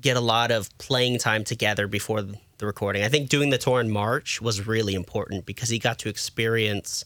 get 0.01 0.17
a 0.17 0.21
lot 0.21 0.51
of 0.51 0.75
playing 0.77 1.17
time 1.17 1.43
together 1.43 1.87
before 1.87 2.21
the 2.21 2.65
recording. 2.65 3.03
I 3.03 3.09
think 3.09 3.29
doing 3.29 3.49
the 3.49 3.57
tour 3.57 3.79
in 3.79 3.91
March 3.91 4.41
was 4.41 4.65
really 4.65 4.93
important 4.93 5.45
because 5.45 5.69
he 5.69 5.79
got 5.79 5.99
to 5.99 6.09
experience 6.09 7.03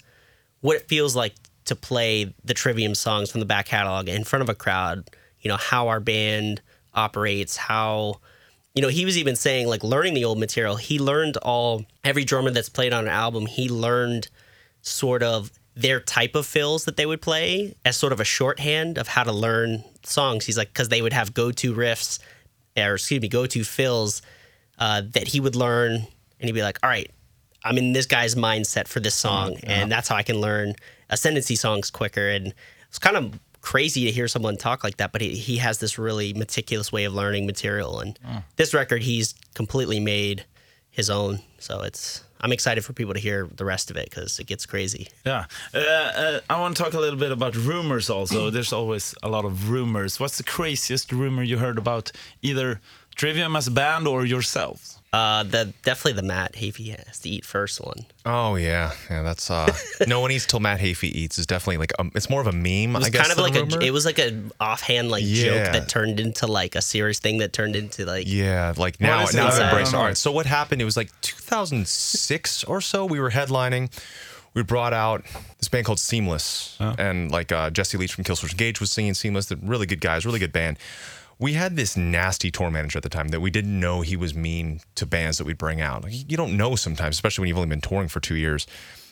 what 0.62 0.76
it 0.78 0.88
feels 0.88 1.16
like 1.16 1.34
to 1.66 1.76
play 1.76 2.34
the 2.44 2.54
Trivium 2.54 2.96
songs 2.96 3.32
from 3.32 3.40
the 3.40 3.46
back 3.46 3.68
catalog 3.68 4.10
in 4.10 4.24
front 4.24 4.42
of 4.42 4.50
a 4.50 4.56
crowd. 4.56 5.10
You 5.40 5.50
know, 5.50 5.58
how 5.58 5.88
our 5.88 6.00
band 6.00 6.62
operates, 6.94 7.56
how, 7.56 8.20
you 8.76 8.82
know, 8.82 8.90
he 8.90 9.06
was 9.06 9.18
even 9.18 9.36
saying 9.36 9.68
like 9.68 9.84
learning 9.84 10.14
the 10.14 10.26
old 10.26 10.40
material. 10.40 10.76
He 10.76 11.00
learned 11.00 11.38
all, 11.38 11.86
every 12.04 12.24
drummer 12.24 12.52
that's 12.52 12.70
played 12.70 12.94
on 12.94 13.06
an 13.06 13.12
album, 13.12 13.46
he 13.46 13.70
learned 13.70 14.30
sort 14.82 15.24
of 15.24 15.52
their 15.76 16.00
type 16.02 16.36
of 16.36 16.46
fills 16.46 16.86
that 16.86 16.98
they 16.98 17.06
would 17.06 17.22
play 17.22 17.76
as 17.86 17.96
sort 17.96 18.12
of 18.12 18.20
a 18.20 18.26
shorthand 18.26 18.98
of 18.98 19.08
how 19.08 19.24
to 19.24 19.32
learn 19.32 19.84
songs. 20.04 20.46
He's 20.46 20.58
like, 20.58 20.70
because 20.70 20.90
they 20.90 21.02
would 21.02 21.14
have 21.14 21.34
go 21.34 21.52
to 21.52 21.74
riffs, 21.74 22.20
or 22.88 22.96
excuse 22.96 23.22
me, 23.22 23.28
go 23.28 23.46
to 23.46 23.64
fills 23.64 24.22
uh, 24.78 25.02
that 25.14 25.28
he 25.28 25.40
would 25.40 25.56
learn, 25.56 25.92
and 25.92 26.08
he'd 26.40 26.54
be 26.54 26.62
like, 26.62 26.80
all 26.84 26.90
right, 26.90 27.10
I'm 27.64 27.78
in 27.78 27.92
this 27.94 28.06
guy's 28.06 28.36
mindset 28.36 28.88
for 28.88 29.00
this 29.00 29.16
song, 29.16 29.58
and 29.64 29.92
that's 29.92 30.08
how 30.08 30.16
I 30.16 30.24
can 30.24 30.40
learn 30.40 30.76
ascendancy 31.10 31.56
songs 31.56 31.90
quicker. 31.92 32.30
And 32.30 32.54
it's 32.88 33.00
kind 33.00 33.18
of 33.18 33.40
crazy 33.62 34.06
to 34.06 34.12
hear 34.12 34.28
someone 34.30 34.56
talk 34.56 34.84
like 34.84 34.98
that, 34.98 35.12
but 35.12 35.20
he, 35.22 35.36
he 35.36 35.58
has 35.58 35.80
this 35.80 35.98
really 35.98 36.34
meticulous 36.34 36.92
way 36.92 37.04
of 37.04 37.14
learning 37.14 37.46
material. 37.46 38.00
And 38.00 38.18
this 38.56 38.74
record, 38.74 39.04
he's 39.04 39.36
completely 39.54 40.00
made 40.00 40.46
his 40.90 41.10
own. 41.10 41.40
So 41.58 41.82
it's 41.82 42.24
I'm 42.42 42.52
excited 42.52 42.86
for 42.86 42.94
people 42.94 43.14
to 43.14 43.20
hear 43.20 43.48
the 43.56 43.66
rest 43.66 43.92
of 43.92 43.98
it 43.98 44.10
because 44.10 44.40
it 44.40 44.48
gets 44.48 44.66
crazy. 44.66 45.08
Yeah, 45.26 45.46
uh, 45.74 45.78
uh, 45.80 46.40
I 46.50 46.60
want 46.60 46.78
to 46.78 46.84
talk 46.84 46.94
a 46.94 47.00
little 47.00 47.20
bit 47.20 47.32
about 47.32 47.56
rumors. 47.56 48.10
Also, 48.10 48.50
there's 48.56 48.74
always 48.74 49.16
a 49.22 49.30
lot 49.30 49.46
of 49.46 49.70
rumors. 49.70 50.20
What's 50.20 50.38
the 50.38 50.44
craziest 50.44 51.12
rumor 51.12 51.44
you 51.44 51.58
heard 51.58 51.78
about 51.78 52.12
either 52.42 52.80
Trivium 53.16 53.56
as 53.56 53.68
a 53.68 53.72
band 53.72 54.08
or 54.08 54.26
yourselves? 54.26 54.99
Uh, 55.12 55.42
the 55.42 55.74
definitely 55.82 56.14
the 56.22 56.28
Matt 56.28 56.54
Heafy 56.54 56.96
has 56.96 57.18
to 57.22 57.30
eat 57.30 57.44
first 57.44 57.82
one. 57.82 58.06
Oh 58.28 58.56
yeah, 58.56 58.92
yeah. 59.10 59.24
That's 59.24 59.50
uh, 59.50 59.74
no 60.08 60.20
one 60.20 60.30
eats 60.32 60.46
till 60.46 60.60
Matt 60.60 60.80
Heafy 60.80 61.06
eats 61.06 61.40
is 61.40 61.48
definitely 61.48 61.78
like 61.78 61.92
um, 61.98 62.12
it's 62.14 62.30
more 62.30 62.42
of 62.42 62.46
a 62.48 62.52
meme. 62.52 62.96
It 62.96 63.00
was 63.00 63.08
I 63.08 63.10
guess 63.10 63.22
kind 63.28 63.32
of 63.32 63.38
than 63.38 63.70
like 63.70 63.74
a 63.74 63.86
a, 63.86 63.88
it 63.88 63.92
was 63.92 64.06
like 64.06 64.20
a 64.20 64.40
offhand 64.60 65.10
like 65.10 65.24
Yeah. 65.26 65.44
joke 65.64 65.74
that 65.74 65.90
turned 65.90 66.20
into 66.20 66.46
like 66.46 66.76
a 66.76 66.82
serious 66.84 67.18
thing 67.18 67.40
that 67.40 67.54
turned 67.54 67.76
into 67.76 68.06
like 68.06 68.26
Yeah, 68.28 68.72
like 68.78 69.02
now, 69.02 69.18
now 69.18 69.24
it's 69.24 69.36
I 69.36 69.40
don't 69.58 69.62
embraced. 69.70 69.96
All 69.96 70.04
right, 70.04 70.16
so 70.18 70.32
what 70.32 70.46
happened? 70.46 70.80
It 70.80 70.86
was 70.86 70.96
like 70.98 71.10
2006 71.22 72.64
or 72.66 72.82
so. 72.82 73.06
We 73.06 73.20
were 73.20 73.32
headlining. 73.32 73.92
We 74.54 74.64
brought 74.64 74.94
out 74.94 75.24
this 75.60 75.70
band 75.70 75.86
called 75.86 76.00
Seemless, 76.00 76.76
and 76.80 77.32
like 77.32 77.52
uh, 77.52 77.70
Jesse 77.70 77.98
Leach 77.98 78.14
from 78.14 78.24
Killswitch 78.24 78.52
Engage 78.52 78.80
was 78.80 78.92
singing 78.92 79.14
Seemless. 79.14 79.46
They're 79.48 79.58
really 79.62 79.86
good 79.86 80.02
guys, 80.02 80.26
really 80.26 80.40
good 80.40 80.52
band. 80.52 80.78
We 81.40 81.54
had 81.54 81.78
this 81.78 81.96
nasty 81.96 82.52
tour 82.52 82.70
manager 82.70 82.98
at 82.98 83.04
the 83.04 83.10
time 83.10 83.30
that 83.30 83.40
we 83.40 83.50
didn't 83.50 83.80
know 83.80 84.02
he 84.02 84.18
was 84.18 84.36
mean 84.36 84.82
to 84.96 85.06
bands 85.06 85.38
that 85.38 85.46
we'd 85.46 85.58
bring 85.58 85.80
out. 85.80 86.04
Like, 86.04 86.14
you 86.30 86.36
don't 86.36 86.58
know 86.58 86.76
sometimes, 86.76 87.16
especially 87.16 87.44
when 87.44 87.48
you've 87.48 87.58
only 87.58 87.70
been 87.70 87.82
touring 87.82 88.10
for 88.10 88.20
two 88.20 88.36
years. 88.36 88.68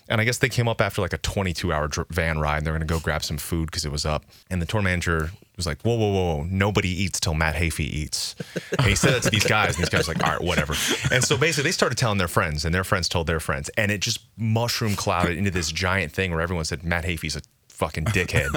And 0.09 0.21
I 0.21 0.23
guess 0.23 0.37
they 0.37 0.49
came 0.49 0.67
up 0.67 0.81
after 0.81 1.01
like 1.01 1.13
a 1.13 1.17
22 1.17 1.71
hour 1.73 1.89
van 2.09 2.39
ride. 2.39 2.57
And 2.57 2.65
they're 2.65 2.73
going 2.73 2.87
to 2.87 2.93
go 2.93 2.99
grab 2.99 3.23
some 3.23 3.37
food 3.37 3.67
because 3.67 3.85
it 3.85 3.91
was 3.91 4.05
up. 4.05 4.25
And 4.49 4.61
the 4.61 4.65
tour 4.65 4.81
manager 4.81 5.31
was 5.55 5.65
like, 5.65 5.81
whoa, 5.81 5.95
whoa, 5.95 6.11
whoa, 6.11 6.35
whoa. 6.37 6.43
Nobody 6.43 6.89
eats 6.89 7.19
till 7.19 7.33
Matt 7.33 7.55
Heafy 7.55 7.81
eats. 7.81 8.35
And 8.77 8.87
he 8.87 8.95
said 8.95 9.13
that 9.13 9.23
to 9.23 9.29
these 9.29 9.43
guys. 9.47 9.75
And 9.75 9.83
these 9.83 9.89
guys 9.89 10.07
were 10.07 10.13
like, 10.13 10.23
all 10.23 10.31
right, 10.31 10.41
whatever. 10.41 10.75
And 11.11 11.23
so 11.23 11.37
basically 11.37 11.69
they 11.69 11.73
started 11.73 11.97
telling 11.97 12.17
their 12.17 12.27
friends 12.27 12.63
and 12.63 12.73
their 12.73 12.83
friends 12.83 13.09
told 13.09 13.27
their 13.27 13.39
friends. 13.39 13.69
And 13.77 13.91
it 13.91 14.01
just 14.01 14.19
mushroom 14.37 14.95
clouded 14.95 15.37
into 15.37 15.51
this 15.51 15.71
giant 15.71 16.11
thing 16.11 16.31
where 16.31 16.41
everyone 16.41 16.65
said 16.65 16.83
Matt 16.83 17.03
Heafy's 17.05 17.35
a 17.35 17.41
fucking 17.77 18.05
dickhead. 18.05 18.49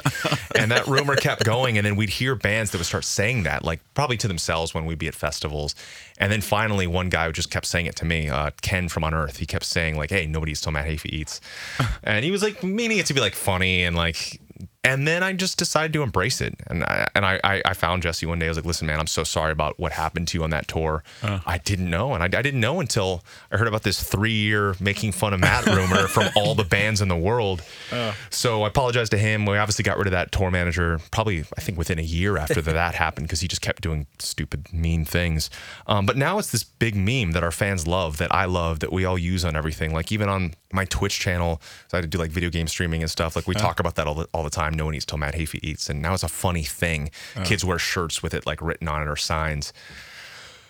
and 0.54 0.70
that 0.70 0.86
rumor 0.86 1.16
kept 1.16 1.44
going. 1.44 1.76
And 1.78 1.86
then 1.86 1.96
we'd 1.96 2.10
hear 2.10 2.34
bands 2.34 2.70
that 2.70 2.78
would 2.78 2.86
start 2.86 3.04
saying 3.04 3.42
that, 3.44 3.64
like 3.64 3.80
probably 3.94 4.16
to 4.18 4.28
themselves 4.28 4.72
when 4.74 4.84
we'd 4.86 4.98
be 4.98 5.08
at 5.08 5.14
festivals. 5.14 5.74
And 6.18 6.30
then 6.30 6.40
finally, 6.42 6.86
one 6.86 7.08
guy 7.08 7.30
just 7.32 7.50
kept 7.50 7.66
saying 7.66 7.86
it 7.86 7.96
to 7.96 8.04
me, 8.04 8.28
uh, 8.28 8.50
Ken 8.62 8.88
from 8.88 9.04
Unearth. 9.04 9.38
He 9.38 9.46
kept 9.46 9.64
saying, 9.64 9.96
like, 9.96 10.10
hey, 10.10 10.26
nobody's 10.26 10.60
eats 10.60 10.60
till 10.60 10.72
Matt 10.72 10.86
Heafy 10.86 11.10
eats. 11.10 11.40
And 12.02 12.24
he 12.24 12.30
was 12.30 12.42
like 12.42 12.62
meaning 12.62 12.98
it 12.98 13.06
to 13.06 13.14
be 13.14 13.20
like 13.20 13.34
funny 13.34 13.84
and 13.84 13.94
like, 13.94 14.40
and 14.82 15.06
then 15.06 15.22
I 15.22 15.34
just 15.34 15.58
decided 15.58 15.92
to 15.92 16.02
embrace 16.02 16.40
it. 16.40 16.54
And 16.68 16.84
I, 16.84 17.06
and 17.14 17.26
I, 17.26 17.38
I 17.44 17.62
I 17.66 17.74
found 17.74 18.02
Jesse 18.02 18.24
one 18.24 18.38
day. 18.38 18.46
I 18.46 18.48
was 18.48 18.56
like, 18.56 18.64
listen, 18.64 18.86
man, 18.86 18.98
I'm 18.98 19.06
so 19.06 19.24
sorry 19.24 19.52
about 19.52 19.78
what 19.78 19.92
happened 19.92 20.28
to 20.28 20.38
you 20.38 20.44
on 20.44 20.50
that 20.50 20.68
tour. 20.68 21.02
I 21.22 21.58
didn't 21.58 21.90
know. 21.90 22.14
And 22.14 22.22
I, 22.22 22.38
I 22.38 22.42
didn't 22.42 22.60
know 22.60 22.80
until 22.80 23.22
I 23.52 23.58
heard 23.58 23.68
about 23.68 23.82
this 23.82 24.02
three 24.02 24.32
year 24.32 24.74
making 24.80 25.12
fun 25.12 25.34
of 25.34 25.40
Matt 25.40 25.66
rumor 25.66 26.06
from 26.08 26.28
all 26.36 26.54
the 26.54 26.64
bands 26.64 27.00
in 27.02 27.08
the 27.08 27.16
world. 27.16 27.62
So 28.30 28.62
I 28.62 28.68
apologized 28.68 29.10
to 29.10 29.18
him. 29.18 29.44
We 29.44 29.58
obviously 29.58 29.82
got 29.82 29.98
rid 29.98 30.06
of 30.06 30.12
that 30.12 30.32
tour 30.32 30.50
manager 30.50 30.98
probably, 31.10 31.44
I 31.56 31.60
think, 31.60 31.76
within 31.76 31.98
a 31.98 32.02
year 32.02 32.38
after 32.38 32.62
that, 32.62 32.94
happened 32.94 33.26
because 33.26 33.40
he 33.40 33.48
just 33.48 33.62
kept 33.62 33.82
doing 33.82 34.06
stupid, 34.18 34.72
mean 34.72 35.04
things. 35.04 35.50
Um, 35.86 36.06
but 36.06 36.16
now 36.16 36.38
it's 36.38 36.50
this 36.50 36.64
big 36.64 36.96
meme 36.96 37.32
that 37.32 37.44
our 37.44 37.50
fans 37.50 37.86
love, 37.86 38.16
that 38.18 38.34
I 38.34 38.46
love, 38.46 38.80
that 38.80 38.92
we 38.92 39.04
all 39.04 39.18
use 39.18 39.44
on 39.44 39.56
everything. 39.56 39.92
Like 39.92 40.10
even 40.10 40.28
on 40.28 40.54
my 40.72 40.84
Twitch 40.84 41.18
channel, 41.18 41.60
so 41.88 41.96
I 41.96 41.98
had 41.98 42.02
to 42.02 42.08
do 42.08 42.18
like 42.18 42.30
video 42.30 42.48
game 42.48 42.68
streaming 42.68 43.02
and 43.02 43.10
stuff. 43.10 43.36
Like 43.36 43.46
we 43.46 43.54
talk 43.54 43.80
about 43.80 43.96
that 43.96 44.06
all 44.06 44.14
the, 44.14 44.28
all 44.32 44.44
the 44.44 44.50
time. 44.50 44.69
No 44.74 44.84
one 44.86 44.94
eats 44.94 45.04
till 45.04 45.18
Matt 45.18 45.34
Heafy 45.34 45.58
eats. 45.62 45.88
And 45.90 46.00
now 46.02 46.14
it's 46.14 46.22
a 46.22 46.28
funny 46.28 46.64
thing. 46.64 47.10
Kids 47.44 47.64
wear 47.64 47.78
shirts 47.78 48.22
with 48.22 48.34
it 48.34 48.46
like 48.46 48.60
written 48.62 48.88
on 48.88 49.02
it 49.02 49.08
or 49.08 49.16
signs. 49.16 49.72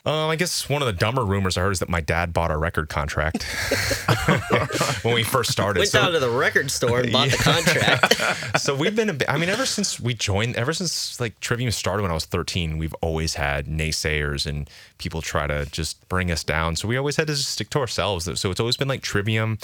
Um, 0.07 0.31
I 0.31 0.37
guess 0.37 0.67
one 0.67 0.81
of 0.81 0.87
the 0.87 0.95
dumber 0.95 1.27
rumors 1.27 1.59
I 1.59 1.61
heard 1.61 1.73
is 1.73 1.81
that 1.81 1.91
my 1.91 2.01
dad 2.01 2.33
bought 2.33 2.51
our 2.51 2.59
record 2.59 2.89
contract 2.89 3.43
when 5.03 5.13
we 5.15 5.23
first 5.23 5.51
started. 5.53 5.81
went 5.81 5.91
So- 5.91 6.01
down 6.01 6.13
to 6.13 6.19
the 6.19 6.31
record 6.31 6.71
store 6.71 7.01
and 7.01 7.13
bought 7.13 7.31
the 7.31 7.37
contract. 7.37 8.61
so 8.63 8.75
we've 8.75 8.97
been, 8.97 9.21
I 9.29 9.37
mean, 9.37 9.51
ever 9.51 9.67
since 9.67 10.01
we 10.01 10.15
joined, 10.15 10.57
ever 10.57 10.73
since 10.73 11.21
like 11.21 11.39
Trivium 11.41 11.71
started 11.71 12.01
when 12.01 12.11
I 12.11 12.15
was 12.15 12.25
13, 12.25 12.79
we've 12.79 12.95
always 13.03 13.35
had 13.35 13.67
naysayers 13.67 14.47
and 14.47 14.71
people 14.97 15.21
try 15.21 15.47
to 15.47 15.67
just 15.67 16.09
bring 16.09 16.31
us 16.31 16.45
down. 16.45 16.77
So 16.77 16.89
we 16.89 16.97
always 16.97 17.17
had 17.17 17.27
to 17.27 17.35
just 17.35 17.51
stick 17.51 17.69
to 17.71 17.79
ourselves. 17.81 18.25
So 18.41 18.51
it's 18.51 18.61
always 18.61 18.79
been 18.79 18.89
like 18.89 19.03
Trivium 19.03 19.59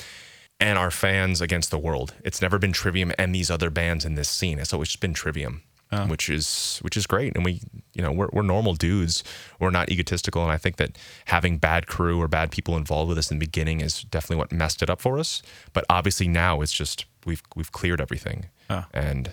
and 0.60 0.78
our 0.78 0.90
fans 0.90 1.40
against 1.40 1.70
the 1.70 1.78
world. 1.78 2.14
It's 2.24 2.40
never 2.42 2.58
been 2.58 2.72
Trivium 2.72 3.12
and 3.18 3.34
these 3.34 3.50
other 3.50 3.70
bands 3.70 4.04
in 4.04 4.14
this 4.14 4.28
scene. 4.28 4.58
It's 4.58 4.72
always 4.72 4.88
just 4.88 5.00
been 5.00 5.14
Trivium. 5.14 5.62
Which 6.08 6.28
is 6.28 6.78
which 6.82 6.94
is 6.96 7.06
great, 7.06 7.34
and 7.36 7.44
we 7.44 7.62
you 7.94 8.02
know 8.02 8.12
we're 8.12 8.28
we're 8.32 8.42
normal 8.42 8.74
dudes. 8.74 9.24
We're 9.58 9.70
not 9.70 9.88
egotistical, 9.90 10.42
and 10.42 10.52
I 10.52 10.58
think 10.58 10.76
that 10.76 10.98
having 11.26 11.56
bad 11.56 11.86
crew 11.86 12.20
or 12.20 12.28
bad 12.28 12.50
people 12.50 12.76
involved 12.76 13.08
with 13.08 13.16
us 13.16 13.30
in 13.30 13.38
the 13.38 13.46
beginning 13.46 13.80
is 13.80 14.02
definitely 14.02 14.36
what 14.36 14.52
messed 14.52 14.82
it 14.82 14.90
up 14.90 15.00
for 15.00 15.18
us. 15.18 15.40
But 15.72 15.86
obviously 15.88 16.28
now 16.28 16.60
it's 16.60 16.72
just 16.72 17.06
we've 17.24 17.42
we've 17.54 17.72
cleared 17.72 18.00
everything, 18.02 18.46
Oh. 18.68 18.84
and 18.92 19.30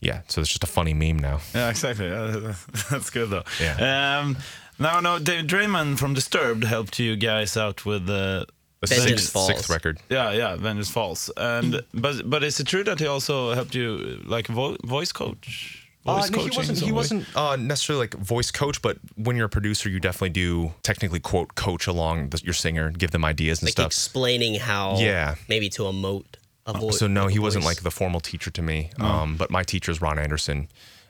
yeah, 0.00 0.20
so 0.28 0.40
it's 0.42 0.50
just 0.50 0.62
a 0.62 0.68
funny 0.68 0.94
meme 0.94 1.18
now. 1.18 1.40
Yeah, 1.52 1.70
exactly. 1.70 2.08
That's 2.90 3.10
good 3.10 3.30
though. 3.30 3.44
Yeah. 3.60 4.20
Um, 4.20 4.36
now, 4.78 5.00
no, 5.00 5.18
Dave 5.18 5.46
Draiman 5.46 5.98
from 5.98 6.14
Disturbed 6.14 6.62
helped 6.64 6.98
you 7.00 7.16
guys 7.16 7.56
out 7.56 7.84
with 7.84 8.06
the. 8.06 8.46
The 8.88 8.94
Vengeance 8.94 9.20
sixth, 9.22 9.32
Falls. 9.32 9.46
sixth 9.48 9.70
record. 9.70 9.98
Yeah, 10.10 10.32
yeah, 10.32 10.56
Vengeance 10.56 10.90
Falls, 10.90 11.30
and 11.36 11.82
but 11.94 12.28
but 12.28 12.42
is 12.44 12.60
it 12.60 12.66
true 12.66 12.84
that 12.84 12.98
he 13.00 13.06
also 13.06 13.54
helped 13.54 13.74
you 13.74 14.20
like 14.24 14.46
vo- 14.48 14.76
voice 14.84 15.12
coach? 15.12 15.80
Uh, 16.06 16.16
Voice 16.20 16.30
no, 16.30 16.38
he 16.38 16.44
coaching 16.50 16.58
wasn't. 16.58 16.78
He 16.80 16.92
wasn't 16.92 17.26
uh, 17.36 17.56
necessarily 17.56 18.02
like 18.04 18.14
voice 18.14 18.50
coach, 18.50 18.82
but 18.82 18.98
when 19.16 19.36
you're 19.36 19.46
a 19.46 19.48
producer, 19.48 19.88
you 19.88 19.98
definitely 20.00 20.30
do 20.30 20.74
technically 20.82 21.18
quote 21.20 21.54
coach 21.54 21.86
along 21.86 22.28
the, 22.28 22.42
your 22.44 22.52
singer, 22.52 22.90
give 22.90 23.10
them 23.10 23.24
ideas 23.24 23.60
and 23.62 23.68
like 23.68 23.72
stuff. 23.72 23.86
explaining 23.86 24.56
how 24.60 24.98
Yeah. 24.98 25.36
maybe 25.48 25.70
to 25.70 25.84
emote 25.84 26.26
a 26.66 26.74
voice. 26.78 26.98
so 26.98 27.06
no, 27.06 27.26
he 27.28 27.38
wasn't 27.38 27.64
like 27.64 27.82
the 27.82 27.90
formal 27.90 28.20
teacher 28.20 28.50
to 28.50 28.60
me. 28.60 28.90
Um, 29.00 29.36
but 29.36 29.50
my 29.50 29.62
teacher 29.62 29.90
is 29.90 30.02
Ron 30.02 30.18
Anderson. 30.18 30.68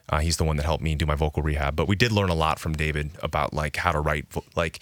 Uh, 0.09 0.21
he's 0.21 0.37
the 0.37 0.45
one 0.45 0.57
that 0.59 0.65
helped 0.65 0.85
me 0.85 0.95
do 0.95 1.07
my 1.07 1.17
vocal 1.17 1.43
rehab. 1.43 1.75
But 1.75 1.89
we 1.89 1.97
did 1.97 2.13
learn 2.13 2.29
a 2.31 2.35
lot 2.35 2.61
from 2.61 2.75
David 2.75 3.11
about 3.21 3.53
like 3.53 3.75
how 3.77 3.91
to 3.91 3.99
write, 4.01 4.31
vo- 4.33 4.45
like 4.55 4.79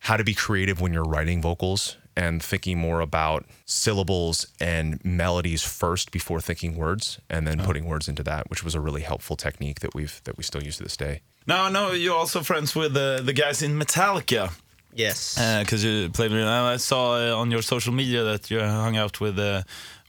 how 0.00 0.18
to 0.18 0.24
be 0.24 0.34
creative 0.34 0.82
when 0.82 0.92
you're 0.92 1.04
writing 1.04 1.40
vocals 1.40 1.96
and 2.16 2.42
thinking 2.42 2.78
more 2.78 3.00
about 3.00 3.44
syllables 3.64 4.46
and 4.60 5.04
melodies 5.04 5.62
first 5.62 6.10
before 6.10 6.40
thinking 6.40 6.76
words, 6.76 7.20
and 7.28 7.46
then 7.46 7.58
putting 7.60 7.84
words 7.84 8.08
into 8.08 8.22
that, 8.22 8.48
which 8.50 8.64
was 8.64 8.74
a 8.74 8.80
really 8.80 9.02
helpful 9.02 9.36
technique 9.36 9.80
that 9.80 9.94
we've 9.94 10.20
that 10.24 10.36
we 10.36 10.42
still 10.42 10.62
use 10.62 10.78
to 10.78 10.82
this 10.82 10.96
day. 10.96 11.20
No, 11.46 11.68
no, 11.68 11.92
you're 11.92 12.16
also 12.16 12.42
friends 12.42 12.74
with 12.74 12.94
the 12.94 13.20
the 13.24 13.32
guys 13.32 13.62
in 13.62 13.78
Metallica 13.78 14.52
yes. 14.96 15.36
because 15.60 15.84
you 15.84 16.08
played 16.10 16.32
with. 16.32 16.42
I 16.42 16.76
saw 16.76 17.14
uh, 17.14 17.36
on 17.36 17.50
your 17.50 17.62
social 17.62 17.92
media 17.92 18.24
that 18.24 18.50
you 18.50 18.60
hung 18.60 18.96
out 18.96 19.20
with 19.20 19.38
uh, 19.38 19.62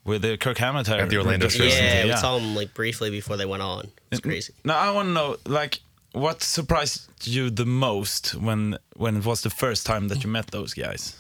with 0.03 0.25
uh, 0.25 0.37
Kirk 0.37 0.57
Hammett 0.57 0.89
At 0.89 1.09
the 1.09 1.17
Orlando 1.17 1.45
just 1.45 1.57
show. 1.57 1.63
recently, 1.63 1.89
yeah, 1.89 2.05
we 2.05 2.15
saw 2.15 2.37
them 2.37 2.55
like 2.55 2.73
briefly 2.73 3.11
before 3.11 3.37
they 3.37 3.45
went 3.45 3.61
on. 3.61 3.91
It's 4.11 4.21
crazy. 4.21 4.53
Now 4.63 4.77
I 4.77 4.91
want 4.91 5.07
to 5.07 5.13
know, 5.13 5.35
like, 5.45 5.81
what 6.13 6.41
surprised 6.41 7.27
you 7.27 7.49
the 7.49 7.65
most 7.65 8.33
when 8.35 8.77
when 8.95 9.17
it 9.17 9.25
was 9.25 9.41
the 9.41 9.49
first 9.49 9.85
time 9.85 10.07
that 10.07 10.23
you 10.23 10.29
met 10.29 10.47
those 10.47 10.73
guys? 10.73 11.15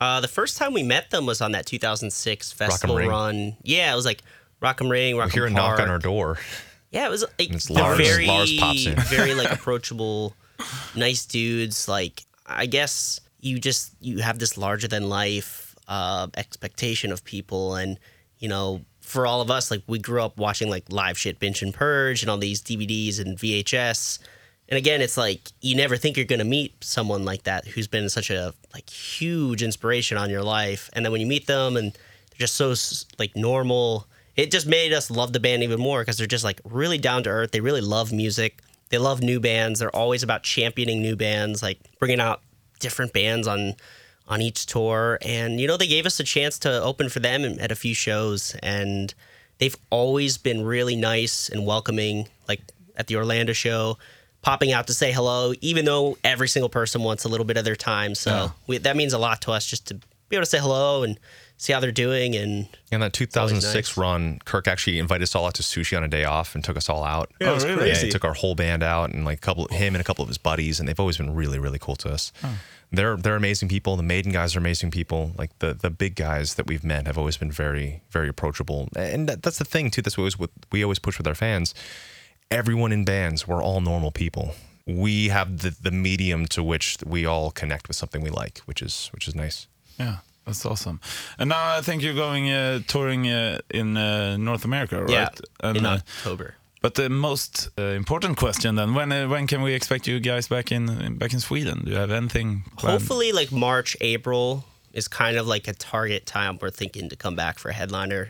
Uh, 0.00 0.20
the 0.20 0.28
first 0.28 0.56
time 0.58 0.72
we 0.72 0.82
met 0.82 1.10
them 1.10 1.24
was 1.26 1.40
on 1.40 1.52
that 1.52 1.66
2006 1.66 2.52
festival 2.52 2.96
run. 2.96 3.56
Yeah, 3.62 3.92
it 3.92 3.96
was 3.96 4.04
like 4.04 4.22
Rock 4.60 4.80
am 4.82 4.88
Ring, 4.88 5.16
Rock'em 5.16 5.32
Hear 5.32 5.46
a 5.46 5.50
Park. 5.52 5.78
knock 5.78 5.80
on 5.80 5.88
our 5.90 5.98
door. 5.98 6.38
Yeah, 6.90 7.06
it 7.06 7.10
was 7.10 7.22
like 7.38 7.50
it's 7.52 7.70
Lars. 7.70 7.98
very, 7.98 8.26
Lars 8.26 8.56
pops 8.58 8.86
in. 8.86 8.96
very 9.08 9.34
like 9.34 9.50
approachable, 9.58 10.34
nice 10.94 11.26
dudes. 11.26 11.88
Like 11.88 12.24
I 12.46 12.66
guess 12.66 13.20
you 13.40 13.58
just 13.58 13.92
you 14.00 14.18
have 14.18 14.38
this 14.38 14.56
larger 14.56 14.88
than 14.88 15.08
life 15.08 15.74
uh, 15.88 16.28
expectation 16.36 17.12
of 17.12 17.24
people, 17.24 17.74
and 17.74 17.98
you 18.38 18.48
know, 18.48 18.82
for 19.00 19.26
all 19.26 19.40
of 19.40 19.50
us, 19.50 19.70
like 19.70 19.82
we 19.86 19.98
grew 19.98 20.22
up 20.22 20.38
watching 20.38 20.70
like 20.70 20.84
live 20.88 21.18
shit, 21.18 21.38
binge 21.38 21.62
and 21.62 21.74
purge, 21.74 22.22
and 22.22 22.30
all 22.30 22.38
these 22.38 22.62
DVDs 22.62 23.20
and 23.20 23.38
VHS. 23.38 24.18
And 24.68 24.78
again, 24.78 25.02
it's 25.02 25.16
like 25.16 25.50
you 25.60 25.76
never 25.76 25.96
think 25.96 26.16
you're 26.16 26.26
gonna 26.26 26.44
meet 26.44 26.72
someone 26.82 27.24
like 27.24 27.44
that 27.44 27.66
who's 27.66 27.86
been 27.86 28.08
such 28.08 28.30
a 28.30 28.54
like 28.72 28.88
huge 28.88 29.62
inspiration 29.62 30.16
on 30.16 30.30
your 30.30 30.42
life, 30.42 30.90
and 30.92 31.04
then 31.04 31.12
when 31.12 31.20
you 31.20 31.26
meet 31.26 31.46
them 31.46 31.76
and 31.76 31.92
they're 31.92 32.46
just 32.46 32.54
so 32.54 32.74
like 33.18 33.36
normal. 33.36 34.06
It 34.36 34.50
just 34.50 34.66
made 34.66 34.92
us 34.92 35.12
love 35.12 35.32
the 35.32 35.38
band 35.38 35.62
even 35.62 35.78
more 35.78 36.00
because 36.00 36.18
they're 36.18 36.26
just 36.26 36.42
like 36.42 36.60
really 36.64 36.98
down 36.98 37.22
to 37.22 37.30
earth. 37.30 37.52
They 37.52 37.60
really 37.60 37.80
love 37.80 38.12
music. 38.12 38.58
They 38.88 38.98
love 38.98 39.22
new 39.22 39.38
bands. 39.38 39.78
They're 39.78 39.94
always 39.94 40.24
about 40.24 40.42
championing 40.42 41.00
new 41.00 41.14
bands, 41.14 41.62
like 41.62 41.78
bringing 42.00 42.20
out 42.20 42.40
different 42.80 43.12
bands 43.12 43.46
on 43.46 43.74
on 44.26 44.40
each 44.40 44.66
tour. 44.66 45.18
And 45.22 45.60
you 45.60 45.68
know, 45.68 45.76
they 45.76 45.86
gave 45.86 46.06
us 46.06 46.18
a 46.18 46.24
chance 46.24 46.58
to 46.60 46.82
open 46.82 47.08
for 47.08 47.20
them 47.20 47.44
at 47.60 47.70
a 47.70 47.76
few 47.76 47.94
shows, 47.94 48.56
and 48.62 49.14
they've 49.58 49.76
always 49.90 50.36
been 50.36 50.64
really 50.64 50.96
nice 50.96 51.48
and 51.48 51.64
welcoming. 51.64 52.28
Like 52.48 52.60
at 52.96 53.06
the 53.06 53.16
Orlando 53.16 53.52
show, 53.52 53.98
popping 54.44 54.72
out 54.72 54.86
to 54.88 54.94
say 54.94 55.10
hello, 55.10 55.54
even 55.62 55.84
though 55.86 56.18
every 56.22 56.48
single 56.48 56.68
person 56.68 57.02
wants 57.02 57.24
a 57.24 57.28
little 57.28 57.46
bit 57.46 57.56
of 57.56 57.64
their 57.64 57.74
time. 57.76 58.14
So 58.14 58.52
we, 58.66 58.78
that 58.78 58.94
means 58.96 59.12
a 59.14 59.18
lot 59.18 59.40
to 59.42 59.52
us 59.52 59.64
just 59.66 59.86
to 59.88 59.94
be 60.28 60.36
able 60.36 60.42
to 60.42 60.50
say 60.50 60.58
hello 60.58 61.02
and 61.02 61.18
see 61.56 61.72
how 61.72 61.80
they're 61.80 61.90
doing. 61.92 62.36
And 62.36 62.68
In 62.92 63.00
that 63.00 63.12
2006 63.14 63.74
nice. 63.74 63.96
run, 63.96 64.38
Kirk 64.44 64.68
actually 64.68 64.98
invited 64.98 65.22
us 65.22 65.34
all 65.34 65.46
out 65.46 65.54
to 65.54 65.62
sushi 65.62 65.96
on 65.96 66.04
a 66.04 66.08
day 66.08 66.24
off 66.24 66.54
and 66.54 66.62
took 66.62 66.76
us 66.76 66.88
all 66.90 67.02
out. 67.04 67.32
Yeah, 67.40 67.50
it 67.50 67.54
was 67.54 67.64
Oh, 67.64 67.68
really? 67.68 67.86
Yeah, 67.88 67.92
crazy. 67.94 68.06
he 68.06 68.12
took 68.12 68.24
our 68.24 68.34
whole 68.34 68.54
band 68.54 68.82
out 68.82 69.10
and 69.14 69.24
like 69.24 69.38
a 69.38 69.40
couple 69.40 69.64
of 69.64 69.70
him 69.70 69.94
and 69.94 70.00
a 70.00 70.04
couple 70.04 70.22
of 70.22 70.28
his 70.28 70.38
buddies, 70.38 70.78
and 70.78 70.86
they've 70.88 71.00
always 71.00 71.16
been 71.16 71.34
really, 71.34 71.58
really 71.58 71.78
cool 71.78 71.96
to 71.96 72.10
us. 72.10 72.32
They're 72.92 73.16
they're 73.16 73.34
amazing 73.36 73.68
people. 73.70 73.96
The 73.96 74.02
Maiden 74.04 74.30
guys 74.30 74.54
are 74.54 74.58
amazing 74.60 74.90
people. 74.92 75.32
Like 75.36 75.58
the 75.58 75.72
the 75.74 75.90
big 75.90 76.14
guys 76.14 76.54
that 76.54 76.66
we've 76.66 76.84
met 76.84 77.06
have 77.06 77.18
always 77.18 77.36
been 77.36 77.50
very, 77.50 78.02
very 78.10 78.28
approachable. 78.28 78.88
And 78.94 79.28
that, 79.28 79.42
that's 79.42 79.58
the 79.58 79.64
thing 79.64 79.90
too. 79.90 80.00
That's 80.02 80.16
what 80.16 80.22
always 80.22 80.38
what 80.38 80.50
we 80.70 80.82
always 80.84 81.00
push 81.00 81.18
with 81.18 81.26
our 81.26 81.34
fans. 81.34 81.74
Everyone 82.50 82.92
in 82.92 83.04
bands, 83.04 83.48
we're 83.48 83.62
all 83.62 83.80
normal 83.80 84.10
people. 84.10 84.54
We 84.86 85.28
have 85.28 85.58
the 85.58 85.70
the 85.82 85.90
medium 85.90 86.46
to 86.46 86.62
which 86.62 86.98
we 87.06 87.26
all 87.26 87.50
connect 87.50 87.88
with 87.88 87.96
something 87.96 88.22
we 88.22 88.30
like, 88.30 88.58
which 88.66 88.82
is 88.82 89.10
which 89.14 89.26
is 89.28 89.34
nice. 89.34 89.66
Yeah, 89.98 90.16
that's 90.44 90.64
awesome. 90.66 91.00
And 91.38 91.48
now 91.48 91.78
I 91.78 91.80
think 91.82 92.02
you're 92.02 92.14
going 92.14 92.50
uh, 92.50 92.80
touring 92.86 93.26
uh, 93.28 93.58
in 93.70 93.96
uh, 93.96 94.36
North 94.36 94.64
America, 94.64 95.00
right? 95.00 95.10
yeah, 95.10 95.28
And, 95.60 95.76
in 95.78 95.86
uh, 95.86 95.94
October. 95.94 96.54
but 96.82 96.94
the 96.94 97.08
most 97.08 97.70
uh, 97.78 97.82
important 97.96 98.36
question 98.36 98.74
then: 98.76 98.92
when 98.94 99.10
uh, 99.10 99.26
when 99.26 99.46
can 99.46 99.62
we 99.62 99.72
expect 99.74 100.06
you 100.06 100.20
guys 100.20 100.48
back 100.48 100.70
in 100.70 101.16
back 101.18 101.32
in 101.32 101.40
Sweden? 101.40 101.82
Do 101.84 101.90
you 101.90 101.96
have 101.98 102.12
anything? 102.12 102.64
planned? 102.76 103.00
Hopefully, 103.00 103.32
like 103.32 103.50
March, 103.52 103.96
April 104.02 104.64
is 104.92 105.08
kind 105.08 105.36
of 105.38 105.46
like 105.46 105.66
a 105.66 105.72
target 105.74 106.26
time 106.26 106.58
we're 106.60 106.70
thinking 106.70 107.08
to 107.08 107.16
come 107.16 107.34
back 107.36 107.58
for 107.58 107.70
a 107.70 107.74
headliner. 107.74 108.28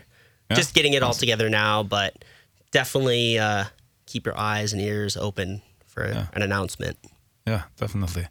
Yeah. 0.49 0.55
Just 0.55 0.73
getting 0.73 0.93
it 0.93 1.03
all 1.03 1.13
together 1.13 1.49
now, 1.49 1.83
but 1.83 2.13
definitely 2.71 3.37
uh, 3.39 3.65
keep 4.15 4.25
your 4.27 4.39
eyes 4.55 4.73
and 4.73 4.81
ears 4.81 5.17
open 5.17 5.61
for 5.93 6.03
an 6.35 6.41
announcement. 6.41 6.95
Yeah, 7.47 7.61
definitely. 7.79 8.23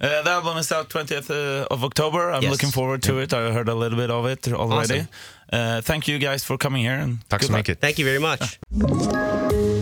Uh, 0.00 0.22
the 0.24 0.30
album 0.30 0.58
is 0.58 0.72
out 0.72 0.88
20th 0.90 1.30
uh, 1.30 1.74
of 1.74 1.82
October. 1.84 2.30
I'm 2.32 2.42
Yes. 2.42 2.52
looking 2.52 2.72
forward 2.72 3.02
to 3.02 3.18
it. 3.22 3.32
I 3.32 3.52
heard 3.52 3.68
a 3.68 3.74
little 3.74 3.98
bit 3.98 4.10
of 4.10 4.26
it 4.32 4.48
already. 4.52 5.00
Awesome. 5.00 5.06
Uh, 5.52 5.80
thank 5.82 6.08
you 6.08 6.18
guys 6.18 6.44
for 6.44 6.56
coming 6.58 6.84
here. 6.88 7.02
And 7.02 7.18
Tack 7.28 7.42
så 7.42 7.46
good 7.48 7.50
luck. 7.56 7.58
mycket. 7.68 7.80
Thank 7.80 7.98
you 7.98 8.06
very 8.06 8.18
much. 8.20 8.58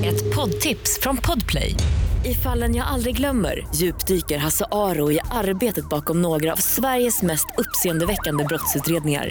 Ett 0.04 0.34
poddtips 0.34 0.98
från 1.02 1.16
Podplay. 1.16 1.74
I 2.24 2.34
fallen 2.34 2.74
jag 2.74 2.86
aldrig 2.86 3.16
glömmer 3.16 3.66
djupdyker 3.74 4.38
Hasse 4.38 4.64
Aro 4.70 5.12
i 5.12 5.20
arbetet 5.30 5.88
bakom 5.88 6.22
några 6.22 6.52
av 6.52 6.56
Sveriges 6.56 7.22
mest 7.22 7.46
uppseendeväckande 7.58 8.44
brottsutredningar. 8.44 9.30